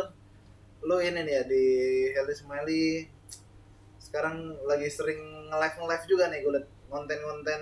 lu 0.83 0.97
ini 0.99 1.21
nih 1.23 1.35
ya 1.35 1.42
di 1.42 1.64
Healthy 2.12 2.37
Smiley 2.37 3.09
sekarang 3.99 4.37
lagi 4.62 4.87
sering 4.87 5.16
nge-live 5.49 5.76
nge-live 5.78 6.04
juga 6.07 6.25
nih 6.26 6.38
gue 6.40 6.52
liat 6.52 6.66
konten-konten 6.87 7.61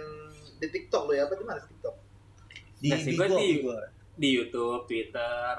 di 0.57 0.67
TikTok 0.67 1.03
lu 1.05 1.13
ya 1.13 1.25
apa 1.25 1.35
di 1.35 1.45
mana 1.45 1.61
TikTok? 1.61 1.95
Di 2.77 2.89
Nah, 2.89 2.99
sih, 2.99 3.13
Bigo, 3.13 3.23
gua 3.23 3.39
di- 3.39 3.63
di 4.17 4.29
YouTube 4.35 4.83
Twitter 4.85 5.53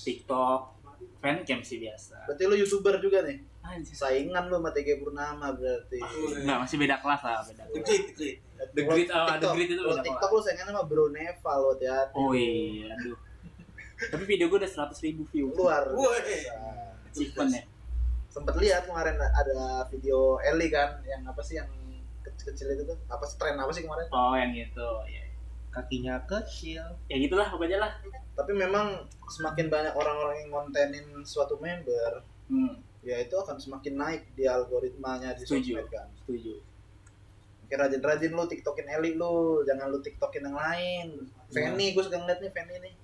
TikTok 0.00 0.60
fancam 1.18 1.60
sih 1.60 1.76
biasa 1.78 2.24
Berarti 2.24 2.42
lu 2.42 2.56
YouTuber 2.56 2.94
juga 2.98 3.20
nih? 3.20 3.36
Anjir. 3.64 3.94
Saingan 3.96 4.44
lu 4.46 4.60
sama 4.60 4.70
TG 4.70 5.00
Purnama 5.00 5.48
berarti. 5.50 5.98
Nggak, 6.44 6.58
masih 6.60 6.76
beda 6.76 6.96
kelas 7.00 7.20
lah 7.20 7.40
beda 7.42 7.62
The 7.64 7.72
kelas. 7.72 7.84
Great, 7.84 8.04
The 8.04 8.14
Great. 8.14 8.38
The 8.76 8.82
Great, 8.84 9.08
oh, 9.10 9.26
The 9.34 9.48
Great 9.50 9.68
itu 9.68 9.80
kalau 9.80 9.96
beda 9.96 10.04
TikTok 10.04 10.30
lu 10.30 10.40
saingan 10.40 10.66
sama 10.68 10.82
Bro 10.84 11.04
Neva 11.10 11.52
lo 11.56 11.68
hati-hati. 11.72 12.14
oh 12.14 12.32
iya 12.32 12.92
aduh 12.92 13.18
tapi 14.04 14.24
video 14.26 14.46
gue 14.46 14.58
udah 14.58 14.70
100 14.90 15.06
ribu 15.06 15.22
view 15.24 15.48
Luar 15.54 15.86
Woi. 15.90 16.18
achievement 17.08 17.50
ya 17.52 17.62
Sempet 18.26 18.54
lihat 18.58 18.84
kemarin 18.84 19.14
ada 19.14 19.58
video 19.86 20.42
Eli 20.42 20.66
kan 20.66 20.98
yang 21.04 21.22
apa 21.24 21.38
sih 21.40 21.54
yang 21.54 21.70
kecil-kecil 22.20 22.74
itu 22.74 22.82
tuh 22.84 22.98
apa 23.06 23.22
sih 23.24 23.38
tren 23.38 23.54
apa 23.54 23.70
sih 23.70 23.86
kemarin? 23.86 24.06
oh 24.10 24.34
yang 24.34 24.50
itu 24.50 24.88
ya 25.06 25.22
Kakinya 25.70 26.22
kecil. 26.24 26.82
ya 27.06 27.16
gitulah 27.16 27.46
pokoknya 27.48 27.78
lah 27.78 27.92
Tapi 28.34 28.50
memang 28.50 28.98
semakin 29.24 29.66
banyak 29.66 29.94
orang-orang 29.94 30.42
yang 30.42 30.50
ngontenin 30.50 31.06
suatu 31.22 31.54
member, 31.58 32.22
hmm, 32.46 32.74
ya 33.04 33.20
itu 33.20 33.34
akan 33.34 33.56
semakin 33.56 33.94
naik 33.94 34.22
di 34.32 34.44
algoritmanya 34.44 35.36
di 35.36 35.44
Setuju. 35.44 35.76
sosmed 35.76 35.88
kan. 35.88 36.08
setuju 36.16 36.56
Oke 37.60 37.74
rajin-rajin 37.74 38.28
lu 38.28 38.44
tiktokin 38.44 38.84
Eli 38.86 39.14
lu, 39.14 39.64
jangan 39.64 39.88
lu 39.88 39.96
tiktokin 39.98 40.44
yang 40.44 40.52
lain. 40.52 41.08
Fanny, 41.48 41.92
gue 41.92 42.02
suka 42.02 42.16
ngeliat 42.16 42.36
nih 42.38 42.50
Fanny 42.50 42.76
nih. 42.78 42.94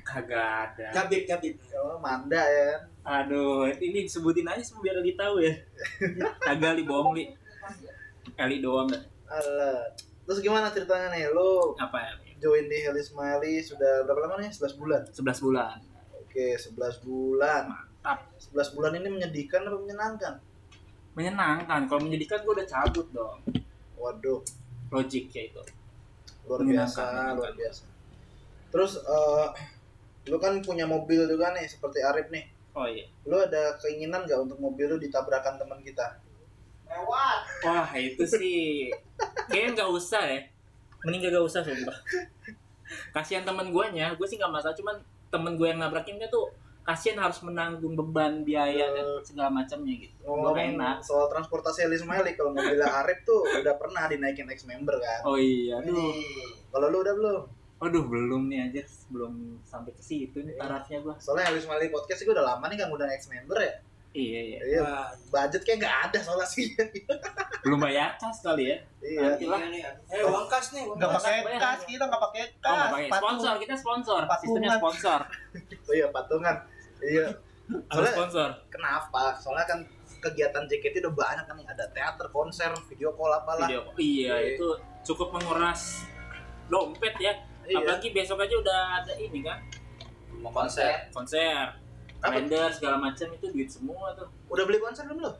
kagak 0.00 0.40
ada 0.72 0.88
Gabit, 0.94 1.24
gabit. 1.24 1.60
Oh, 1.76 2.00
Manda 2.00 2.40
ya 2.40 2.80
kan. 3.04 3.28
aduh 3.28 3.68
ini 3.68 4.04
disebutin 4.04 4.44
aja 4.44 4.60
semua 4.60 4.80
biar 4.82 4.96
Eli 4.96 5.12
tahu 5.12 5.40
ya 5.40 5.52
kagak 6.48 6.76
li 6.76 6.84
bohong 6.84 7.12
li 7.12 7.28
Eli 8.34 8.60
doang 8.60 8.88
dah 8.88 9.00
Alah. 9.28 9.84
Terus 10.24 10.40
gimana 10.40 10.68
ceritanya 10.68 11.12
nih? 11.12 11.28
Lu 11.28 11.76
apa 11.76 12.00
ya 12.00 12.12
join 12.38 12.64
di 12.64 12.80
Heli 12.80 13.00
Smiley 13.00 13.60
sudah 13.60 14.04
berapa 14.04 14.24
lama 14.24 14.40
nih? 14.40 14.48
11 14.48 14.80
bulan. 14.80 15.02
11 15.08 15.44
bulan 15.44 15.76
Oke, 16.18 16.56
11 16.56 16.72
bulan. 17.02 17.64
Mantap. 17.98 18.18
11 18.38 18.74
bulan 18.78 18.92
ini 18.94 19.08
menyedihkan 19.10 19.66
apa 19.66 19.76
menyenangkan? 19.76 20.34
menyenangkan. 21.18 21.90
Kalau 21.90 22.00
menyedihkan 22.06 22.46
gue 22.46 22.52
udah 22.62 22.68
cabut 22.70 23.06
dong. 23.10 23.42
Waduh, 23.98 24.38
logik 24.94 25.34
ya 25.34 25.50
itu. 25.50 25.62
Luar 26.46 26.62
biasa, 26.62 27.02
menyenangkan. 27.02 27.34
luar 27.42 27.52
biasa. 27.58 27.82
Terus 28.70 28.92
eh 29.02 29.46
lu 30.30 30.38
kan 30.38 30.54
punya 30.62 30.86
mobil 30.86 31.26
juga 31.26 31.50
nih 31.50 31.66
seperti 31.66 31.98
Arif 32.06 32.30
nih. 32.30 32.46
oh 32.78 32.86
iya. 32.86 33.10
Lu 33.26 33.34
ada 33.34 33.74
keinginan 33.82 34.22
nggak 34.22 34.38
untuk 34.38 34.62
mobil 34.62 34.94
lu 34.94 34.96
ditabrakan 35.02 35.58
teman 35.58 35.82
kita? 35.82 36.22
wah 37.66 37.90
itu 37.98 38.22
sih. 38.22 38.94
Kayaknya 39.50 39.82
nggak 39.82 39.90
usah 39.90 40.22
ya. 40.22 40.40
Mending 41.02 41.30
gak 41.30 41.42
usah 41.46 41.62
sumpah. 41.66 41.98
Kasihan 43.14 43.42
temen 43.42 43.74
gue 43.74 43.84
nya 43.90 44.14
gue 44.14 44.26
sih 44.26 44.38
nggak 44.38 44.54
masalah 44.54 44.74
cuman 44.78 44.96
temen 45.34 45.58
gue 45.58 45.66
yang 45.66 45.82
nabrakinnya 45.82 46.30
tuh 46.30 46.48
kasihan 46.88 47.20
harus 47.20 47.36
menanggung 47.40 47.92
beban 47.94 48.40
biaya 48.42 48.88
dan 48.88 49.04
segala 49.20 49.52
macamnya 49.52 49.92
gitu 50.00 50.16
gue 50.18 50.50
gak 50.50 50.72
enak 50.72 50.96
soal 51.00 51.28
transportasi 51.28 51.84
Heli 51.84 51.96
Smiley, 51.96 52.32
kalau 52.32 52.50
mobilnya 52.50 52.88
Arif 52.98 53.20
tuh 53.22 53.44
udah 53.44 53.76
pernah 53.76 54.04
dinaikin 54.06 54.48
ex 54.48 54.64
member 54.64 54.96
kan? 54.96 55.20
oh 55.22 55.36
iya 55.36 55.76
aduh 55.76 56.16
Kalau 56.68 56.88
lu 56.88 56.98
udah 56.98 57.14
belum? 57.14 57.40
aduh 57.78 58.04
belum 58.04 58.42
nih 58.46 58.58
aja 58.66 58.82
belum 59.06 59.32
sampai 59.62 59.92
ke 59.92 60.00
situ 60.00 60.40
nih 60.40 60.56
tarafnya 60.56 60.98
gue 60.98 61.12
Soalnya 61.18 61.46
Heli 61.46 61.60
Smiley 61.60 61.88
podcast 61.88 62.18
itu 62.18 62.30
udah 62.30 62.44
lama 62.48 62.64
nih 62.66 62.76
kan 62.76 62.88
udah 62.88 63.06
ex 63.08 63.28
member 63.28 63.58
ya. 63.58 63.74
iya 64.10 64.40
iya 64.42 64.58
Iya, 64.64 64.88
budget 65.28 65.62
kayak 65.62 65.78
nggak 65.78 65.96
ada 66.02 66.18
soalnya 66.18 66.48
sih. 66.48 66.72
belum 67.62 67.78
bayar 67.78 68.16
kas 68.16 68.40
kali 68.40 68.64
ya 68.66 68.76
iya. 68.98 69.20
Nanti 69.28 69.44
lah 69.44 69.60
Eh, 70.08 70.24
uang 70.24 70.48
kas 70.48 70.72
nih, 70.72 70.82
uang 70.82 70.96
Nggak 70.96 71.10
pakai 71.12 71.36
kas, 71.54 71.80
kita 71.84 72.02
nggak 72.02 72.22
pakai 72.24 72.42
oh 72.42 72.48
kas. 72.58 72.72
nggak 72.72 72.88
pakai 72.88 73.04
patungan. 73.04 73.20
sponsor 73.20 73.54
kita 73.60 73.74
sponsor 73.76 74.20
sistemnya 74.34 74.48
Patungan. 74.70 74.80
sponsor 74.80 75.20
Oh 75.88 75.94
iya 75.94 76.06
patungan. 76.08 76.56
Iya. 77.00 77.26
harus 77.68 77.84
Soalnya 77.90 78.12
sponsor 78.12 78.48
kenapa? 78.68 79.22
Soalnya 79.36 79.66
kan 79.66 79.78
kegiatan 80.18 80.64
JKT 80.64 80.98
udah 81.00 81.14
banyak 81.14 81.44
kan 81.44 81.54
nih. 81.54 81.66
Ada 81.68 81.84
teater, 81.88 82.26
konser, 82.28 82.70
video 82.86 83.12
call 83.12 83.30
apalah. 83.30 83.64
video 83.64 83.86
iya 83.96 84.34
Iya. 84.36 84.54
itu 84.54 84.66
cukup 85.04 85.32
menguras 85.32 86.02
dompet 86.66 87.14
ya 87.16 87.32
Iya. 87.64 87.78
apalagi 87.78 88.08
besok 88.10 88.38
aja 88.38 88.54
udah 88.54 88.80
ada 88.98 89.12
ini 89.14 89.40
kan 89.40 89.60
Mau 90.36 90.50
konser. 90.50 91.06
konser 91.10 91.76
kalender 92.18 92.66
segala 92.68 92.96
macam 93.00 93.26
itu 93.30 93.46
duit 93.48 93.68
semua 93.68 94.10
tuh 94.12 94.26
Udah 94.48 94.64
beli 94.64 94.78
konser 94.78 95.04
belum 95.04 95.20
lo? 95.20 95.32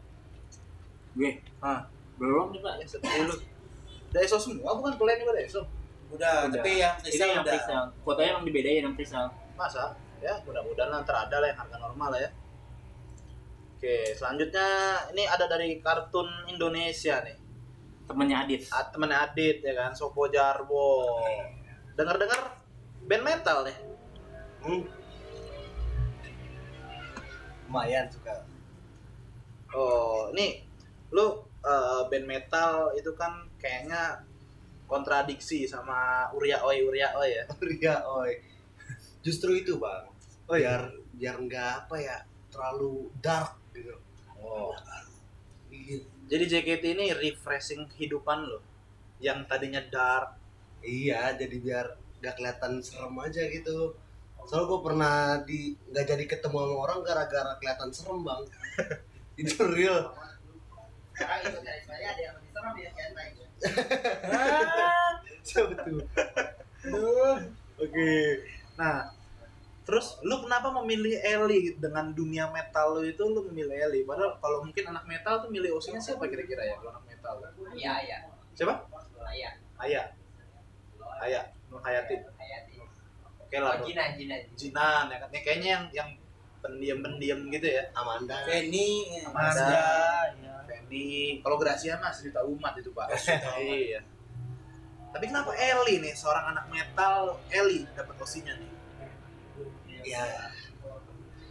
gue 1.15 1.33
Ah. 1.59 1.89
belum 2.15 2.51
nih 2.51 2.61
pak 2.61 2.75
Ya, 2.79 3.23
lu. 3.25 3.35
Udah 4.09 4.21
ESO 4.21 4.39
semua 4.39 4.73
bukan 4.73 4.95
plan 4.95 5.17
juga 5.17 5.33
udah 5.33 5.43
ESO. 5.43 5.63
Udah, 6.09 6.33
Udah. 6.45 6.55
tapi 6.55 6.71
yang 6.79 6.95
ini 6.97 7.03
freestyle 7.05 7.29
yang 7.31 7.43
udah. 7.43 7.53
freestyle 7.53 7.87
kuotanya 8.01 8.31
emang 8.31 8.45
dibedain 8.45 8.83
yang 8.83 8.95
freestyle 8.95 9.31
Masa? 9.55 9.85
Ya, 10.19 10.35
mudah-mudahan 10.43 10.91
nanti 10.91 11.15
ada 11.15 11.37
lah 11.39 11.47
yang 11.51 11.59
harga 11.63 11.77
normal 11.79 12.09
lah 12.15 12.21
ya. 12.27 12.31
Oke, 13.79 14.11
selanjutnya 14.19 14.67
ini 15.15 15.23
ada 15.23 15.47
dari 15.47 15.79
kartun 15.79 16.27
Indonesia 16.51 17.23
nih. 17.23 17.39
temennya 18.09 18.41
Adit 18.41 18.65
Ah, 18.73 18.89
temennya 18.89 19.31
Adit 19.31 19.61
ya 19.63 19.71
kan, 19.77 19.95
Sopo 19.95 20.27
Jarwo. 20.27 21.23
Dengar-dengar 21.95 22.59
band 23.07 23.23
metal 23.23 23.63
nih. 23.63 23.79
Hmm. 24.67 24.83
Lumayan 27.71 28.11
suka. 28.11 28.43
Oh, 29.71 30.33
ini 30.35 30.67
lu 31.15 31.47
eh, 31.63 32.03
band 32.11 32.27
metal 32.27 32.91
itu 32.99 33.15
kan 33.15 33.47
kayaknya 33.63 34.25
kontradiksi 34.89 35.69
sama 35.69 36.27
Uria 36.35 36.65
Oi 36.65 36.83
Uria 36.83 37.15
Oi 37.15 37.31
ya. 37.31 37.45
Iya, 37.79 37.97
oi. 38.03 38.58
Justru 39.23 39.59
itu, 39.59 39.79
Bang. 39.79 40.11
Biar 40.49 40.95
biar 41.19 41.35
nggak 41.35 41.69
apa 41.85 41.97
ya, 41.99 42.17
terlalu 42.49 43.11
dark 43.19 43.59
gitu. 43.75 43.95
Oh. 44.39 44.73
Iya. 45.69 46.07
Jadi 46.29 46.45
JKT 46.45 46.85
ini 46.95 47.07
refreshing 47.13 47.89
kehidupan 47.89 48.47
lo. 48.47 48.61
Yang 49.19 49.49
tadinya 49.51 49.83
dark. 49.89 50.39
Iya, 50.85 51.35
jadi 51.35 51.57
biar 51.59 51.87
nggak 52.23 52.35
kelihatan 52.39 52.81
serem 52.85 53.17
aja 53.19 53.43
gitu. 53.51 53.95
Soalnya 54.47 54.71
gue 54.71 54.81
pernah 54.81 55.15
di 55.45 55.75
nggak 55.91 56.07
jadi 56.07 56.25
ketemu 56.25 56.57
sama 56.65 56.77
orang 56.89 56.99
gara-gara 57.05 57.53
kelihatan 57.59 57.91
serem 57.91 58.23
bang. 58.23 58.43
itu 59.41 59.55
real. 59.67 60.15
Sekarang 61.13 61.41
itu 61.51 61.59
dari 61.59 62.23
Ya. 68.79 68.85
Nah, 68.87 68.99
terus 69.83 70.23
lu 70.23 70.39
kenapa 70.47 70.71
memilih 70.79 71.19
Eli 71.19 71.75
dengan 71.83 72.15
dunia 72.15 72.47
metal 72.55 72.95
lu 72.95 73.03
itu 73.03 73.27
lu 73.27 73.43
memilih 73.51 73.75
Eli? 73.91 74.07
Padahal 74.07 74.39
kalau 74.39 74.63
mungkin 74.63 74.85
anak 74.95 75.05
metal 75.11 75.43
tuh 75.43 75.51
milih 75.51 75.75
osinya 75.75 75.99
siapa 75.99 76.31
kira-kira 76.31 76.63
ya 76.63 76.79
kalau 76.79 76.95
anak 76.95 77.05
metal? 77.11 77.35
Iya, 77.75 77.95
iya. 78.07 78.19
Siapa? 78.55 78.75
Iya. 79.35 79.51
Ayah. 79.83 80.07
Ayah, 81.19 81.45
Nur 81.67 81.83
Hayatin. 81.83 82.23
Oke 83.43 83.57
lah. 83.59 83.81
Nur- 83.83 83.87
Jinan, 83.91 84.15
Jinan. 84.15 84.41
Jinan 84.55 85.05
ya 85.11 85.17
kan. 85.19 85.29
Ya, 85.35 85.41
kayaknya 85.43 85.69
yang 85.75 85.85
yang 85.91 86.09
pendiam-pendiam 86.63 87.39
gitu 87.51 87.67
ya. 87.67 87.83
Amanda. 87.95 88.45
Penny, 88.47 89.19
Amanda, 89.27 89.83
Fendi. 90.69 91.41
Kalau 91.43 91.57
Gracia 91.59 91.97
mah 91.99 92.13
sejuta 92.13 92.45
umat 92.45 92.77
itu 92.79 92.91
pak. 92.95 93.09
iya. 93.59 94.01
Tapi 95.19 95.35
kenapa 95.35 95.51
Eli 95.59 95.99
nih 95.99 96.15
seorang 96.15 96.55
anak 96.55 96.71
metal 96.71 97.43
Eli 97.51 97.83
dapat 97.91 98.15
osinya 98.23 98.55
nih? 98.55 98.71
Ya. 100.07 100.23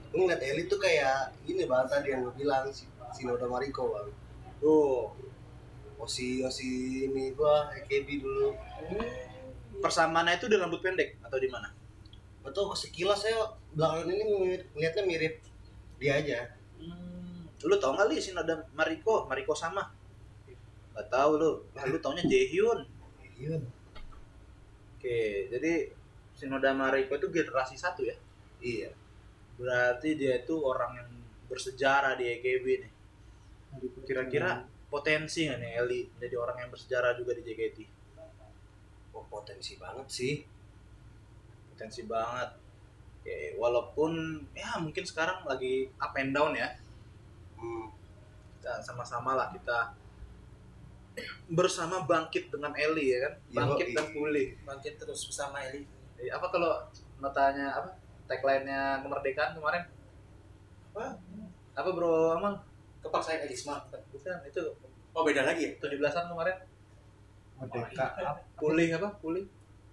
Gue 0.08 0.24
ngeliat 0.24 0.40
Eli 0.40 0.72
tuh 0.72 0.80
kayak 0.80 1.36
ini 1.44 1.68
bang 1.68 1.84
tadi 1.84 2.16
yang 2.16 2.24
gue 2.24 2.32
bilang 2.40 2.72
si 2.72 2.88
Sinoda 3.12 3.44
Mariko 3.44 3.92
bang. 3.92 4.08
Tuh 4.64 5.12
Osi 6.00 6.48
Osi 6.48 7.12
ini 7.12 7.36
gua 7.36 7.68
AKB 7.76 8.24
dulu. 8.24 8.56
persamaannya 9.84 10.40
itu 10.40 10.48
di 10.48 10.56
rambut 10.56 10.80
pendek 10.80 11.20
atau 11.28 11.36
di 11.36 11.52
mana? 11.52 11.68
Betul 12.48 12.72
sekilas 12.72 13.20
saya 13.20 13.52
belakangan 13.76 14.16
ini 14.16 14.24
ngeliatnya 14.72 15.04
mirip 15.04 15.44
dia 16.00 16.24
aja. 16.24 16.56
Hmm, 16.80 17.52
lu 17.68 17.76
tau 17.76 17.92
nggak 18.00 18.16
li 18.16 18.24
Sinoda 18.24 18.64
Mariko? 18.72 19.28
Mariko 19.28 19.52
sama? 19.52 19.92
Gak 20.96 21.12
tahu 21.12 21.32
lu. 21.36 21.52
Lu 21.92 22.00
taunya 22.00 22.24
Jaehyun. 22.24 22.96
Iya. 23.38 23.58
Oke, 24.98 25.18
jadi 25.54 25.94
Sinoda 26.34 26.74
Mariko 26.74 27.18
itu 27.18 27.30
generasi 27.30 27.78
satu 27.78 28.02
ya? 28.02 28.18
Iya. 28.62 28.90
Berarti 29.58 30.18
dia 30.18 30.42
itu 30.42 30.58
orang 30.62 30.92
yang 31.02 31.10
bersejarah 31.50 32.18
di 32.18 32.26
AKB 32.38 32.66
nih. 32.82 32.94
Kira-kira 34.06 34.66
potensi 34.88 35.46
nggak 35.46 35.60
nih 35.60 35.72
Eli 35.84 36.02
jadi 36.18 36.36
orang 36.40 36.58
yang 36.66 36.70
bersejarah 36.72 37.14
juga 37.14 37.36
di 37.38 37.44
JKT? 37.46 37.78
Oh, 39.14 39.26
potensi 39.30 39.78
banget 39.78 40.08
sih. 40.10 40.34
Tensi 41.78 42.06
banget. 42.10 42.58
Oke, 43.22 43.38
walaupun 43.58 44.42
ya 44.58 44.82
mungkin 44.82 45.06
sekarang 45.06 45.46
lagi 45.46 45.90
up 46.02 46.14
and 46.18 46.34
down 46.34 46.54
ya. 46.58 46.74
Hmm. 47.58 47.94
Kita 48.58 48.82
sama-sama 48.82 49.38
lah 49.38 49.54
kita 49.54 49.94
bersama 51.48 52.04
bangkit 52.04 52.50
dengan 52.50 52.74
Eli 52.74 53.14
ya 53.14 53.20
kan. 53.26 53.34
Bangkit 53.54 53.88
dan 53.92 54.08
pulih. 54.12 54.54
bangkit 54.62 54.98
terus 54.98 55.26
bersama 55.26 55.60
Eli 55.64 55.84
Eh, 56.18 56.30
Apa 56.30 56.50
kalau 56.50 56.82
notanya 57.18 57.70
apa? 57.72 57.90
Tagline-nya 58.26 59.02
kemerdekaan 59.02 59.54
kemarin? 59.54 59.86
Apa? 60.92 61.16
Apa 61.74 61.90
Bro 61.94 62.36
Amal? 62.36 62.54
kepaksaan 62.98 63.40
Elisma 63.46 63.86
Bukan 64.12 64.42
itu 64.44 64.60
oh 65.14 65.22
beda 65.24 65.46
lagi 65.46 65.64
ya 65.64 65.72
17-an 65.80 66.28
kemarin. 66.28 66.58
Merdeka 67.56 68.06
apa? 68.14 68.42
Pulih 68.58 68.90
apa? 68.94 69.10
Pulih. 69.18 69.46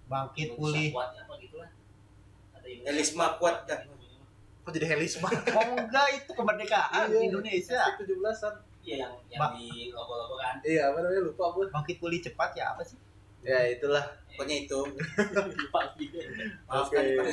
Bangkit 0.05 0.53
pulih. 0.53 0.89
usah 0.89 0.93
kuat 0.93 1.09
apa 1.15 1.33
gitu 1.39 1.55
Indonesia. 1.55 2.89
Elisma 2.89 3.25
kuat 3.37 3.65
dah 3.65 3.79
Kok 4.65 4.73
jadi 4.73 4.97
Helisma? 4.97 5.29
Oh 5.29 5.77
enggak 5.77 6.07
itu 6.17 6.31
kemerdekaan 6.33 7.05
Iya. 7.05 7.13
di 7.13 7.25
Indonesia. 7.29 7.77
17-an. 7.95 8.53
Iya 8.85 8.95
yang 9.01 9.13
yang 9.33 9.41
Bang. 9.41 9.53
di 9.57 9.89
logo-logo 9.89 10.37
kan 10.37 10.55
Iya, 10.61 10.93
apa 10.93 10.97
namanya 11.01 11.21
lupa 11.25 11.43
gue. 11.57 11.65
Bangkit 11.73 11.97
pulih 11.97 12.21
cepat 12.21 12.53
ya 12.53 12.69
apa 12.71 12.85
sih? 12.85 12.97
Ya 13.41 13.61
itulah. 13.69 14.05
pokoknya 14.35 14.67
itu 14.67 14.79
lupa 15.63 15.79
gitu 15.95 16.17
maafkan 16.67 16.99
Oke. 17.07 17.15
Pak. 17.15 17.31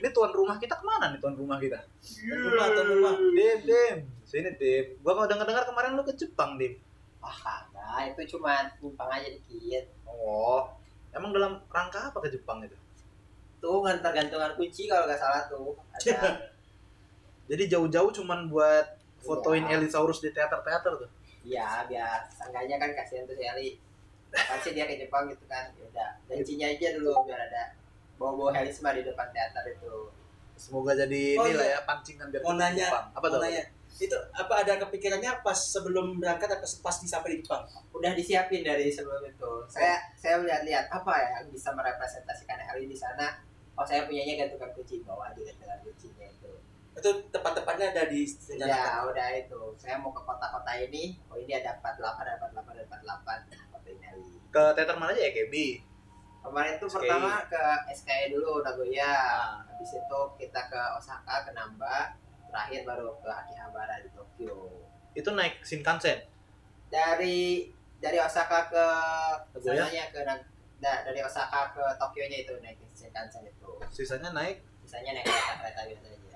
Ini 0.00 0.08
tuan 0.14 0.30
rumah 0.30 0.56
kita 0.56 0.78
ke 0.78 0.84
mana 0.86 1.10
nih 1.10 1.18
tuan 1.18 1.34
rumah 1.34 1.58
kita? 1.58 1.82
Tuan 1.98 2.40
rumah 2.46 2.66
tuan 2.70 2.86
rumah 2.94 3.12
Dim, 3.18 3.58
Dim. 3.66 3.96
Sini 4.22 4.54
Dim. 4.54 4.84
Gua 5.02 5.12
mau 5.18 5.26
dengar-dengar 5.26 5.66
kemarin 5.66 5.98
lu 5.98 6.06
ke 6.06 6.14
Jepang, 6.14 6.54
Dim. 6.54 6.78
Ah, 7.18 7.34
kagak, 7.34 8.14
itu 8.14 8.38
cuma 8.38 8.70
numpang 8.78 9.10
aja 9.10 9.26
dikit. 9.26 9.84
Oh. 10.06 10.62
Emang 11.10 11.34
dalam 11.34 11.58
rangka 11.74 12.14
apa 12.14 12.22
ke 12.22 12.38
Jepang 12.38 12.62
itu? 12.62 12.78
Tuh 13.58 13.82
ngantar 13.82 14.14
gantungan 14.14 14.54
kunci 14.54 14.86
kalau 14.86 15.10
nggak 15.10 15.18
salah 15.18 15.42
tuh. 15.50 15.74
Ada. 15.90 16.38
Jadi 17.50 17.66
jauh-jauh 17.66 18.14
cuman 18.14 18.46
buat 18.46 18.93
fotoin. 19.24 19.64
Elisaurus 19.66 20.20
di 20.20 20.30
teater-teater 20.30 20.92
tuh. 21.00 21.10
Iya, 21.44 21.88
biar 21.88 22.24
seenggaknya 22.32 22.76
kan 22.80 22.90
kasihan 22.96 23.24
tuh 23.28 23.36
si 23.36 23.44
Eli. 23.44 23.68
Kapan 24.34 24.58
sih 24.60 24.72
dia 24.74 24.84
ke 24.84 24.98
Jepang 24.98 25.30
gitu 25.30 25.44
kan? 25.46 25.70
Ya 25.76 25.84
udah, 25.88 26.10
janjinya 26.26 26.66
aja 26.68 26.88
dulu 26.98 27.12
biar 27.24 27.40
ada 27.48 27.62
bawa-bawa 28.18 28.50
helisma 28.56 28.94
di 28.96 29.02
depan 29.04 29.28
teater 29.30 29.64
itu. 29.68 30.10
Semoga 30.54 30.94
jadi 30.94 31.34
Oh, 31.38 31.46
ini 31.50 31.58
lah 31.58 31.66
iya. 31.66 31.78
ya 31.78 31.80
pancingan 31.82 32.26
biar 32.30 32.42
mau 32.42 32.54
nanya 32.54 32.86
Jepang. 32.86 33.06
Apa 33.14 33.26
tuh? 33.26 33.40
nanya 33.42 33.62
itu 33.94 34.18
apa 34.34 34.66
ada 34.66 34.74
kepikirannya 34.82 35.30
pas 35.46 35.54
sebelum 35.54 36.18
berangkat 36.18 36.50
atau 36.50 36.66
pas 36.82 36.98
di 36.98 37.06
sampai 37.06 37.38
di 37.38 37.46
Jepang 37.46 37.62
Udah 37.94 38.10
disiapin 38.10 38.66
dari 38.66 38.90
sebelum 38.90 39.22
itu. 39.22 39.50
Saya 39.70 40.02
saya 40.18 40.42
lihat-lihat 40.42 40.90
apa 40.90 41.12
ya 41.14 41.28
yang 41.38 41.46
bisa 41.54 41.70
merepresentasikan 41.70 42.58
Eli 42.74 42.90
di 42.90 42.98
sana. 42.98 43.38
Oh, 43.74 43.86
saya 43.86 44.06
punyanya 44.06 44.46
gantungan 44.46 44.70
kunci 44.74 45.02
bawa 45.06 45.30
aja 45.30 45.42
gantungan 45.46 45.78
kuncinya 45.86 46.26
itu. 46.26 46.43
Itu 46.94 47.10
tepat-tepatnya 47.28 47.90
ada 47.90 48.04
di 48.06 48.22
Ya, 48.54 49.02
udah 49.02 49.28
itu. 49.34 49.60
Saya 49.74 49.98
mau 49.98 50.14
ke 50.14 50.22
kota-kota 50.22 50.72
ini. 50.78 51.18
Oh, 51.26 51.34
ini 51.34 51.52
ada 51.52 51.74
48, 51.76 52.22
ada 52.22 52.32
48, 52.38 52.70
ada 52.70 52.82
48. 52.86 53.50
Kota 53.68 53.88
ini 53.88 54.04
Eli. 54.08 54.34
Ke 54.48 54.62
teater 54.72 54.94
mana 54.94 55.10
aja 55.10 55.20
ya, 55.20 55.30
KB? 55.30 55.54
Kemarin 56.40 56.74
tuh 56.76 56.86
SKI. 56.86 56.96
pertama 57.02 57.30
ke 57.48 57.64
SKI 57.90 58.24
dulu 58.30 58.60
Nagoya. 58.60 59.14
Habis 59.64 59.90
itu 59.96 60.20
kita 60.38 60.60
ke 60.68 60.82
Osaka, 60.94 61.42
ke 61.42 61.50
Namba. 61.50 62.14
Terakhir 62.46 62.86
baru 62.86 63.10
ke 63.18 63.26
Akihabara 63.28 63.98
di 63.98 64.10
Tokyo. 64.12 64.70
Itu 65.12 65.34
naik 65.34 65.58
Shinkansen. 65.60 66.22
Dari 66.86 67.66
dari 67.98 68.18
Osaka 68.20 68.70
ke 68.70 68.86
Nagoya? 69.56 69.82
sananya 69.82 70.04
ke 70.12 70.20
Nag- 70.22 70.46
da- 70.78 71.02
dari 71.02 71.18
Osaka 71.18 71.72
ke 71.72 71.84
Tokyo-nya 71.98 72.38
itu 72.44 72.54
naik 72.60 72.78
Shinkansen 72.92 73.42
itu. 73.42 73.66
Sisanya 73.90 74.30
naik 74.30 74.62
Sisanya 74.84 75.16
naik 75.16 75.24
kereta-kereta 75.24 75.82
biasa 75.90 76.06
aja. 76.12 76.33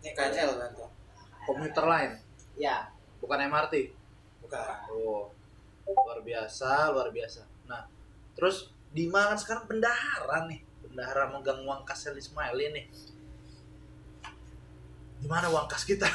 Ini 0.00 0.10
KRL 0.16 0.50
kan 0.56 0.70
tuh 0.72 0.88
komuter 1.44 1.84
lain, 1.84 2.10
Ya, 2.56 2.88
bukan 3.20 3.48
MRT. 3.48 3.92
bukan 4.44 4.60
Oh, 4.92 5.32
luar 5.86 6.20
biasa, 6.22 6.94
luar 6.94 7.10
biasa. 7.10 7.42
Nah, 7.66 7.88
terus 8.36 8.70
Dima 8.90 9.30
kan 9.30 9.38
sekarang 9.38 9.70
bendahara 9.70 10.50
nih, 10.50 10.66
bendahara 10.82 11.30
megang 11.30 11.62
uang 11.62 11.86
kas 11.86 12.10
Heli 12.10 12.18
Smiley 12.18 12.74
nih. 12.74 12.86
Gimana 15.22 15.46
uang 15.46 15.70
kas 15.70 15.86
kita? 15.86 16.06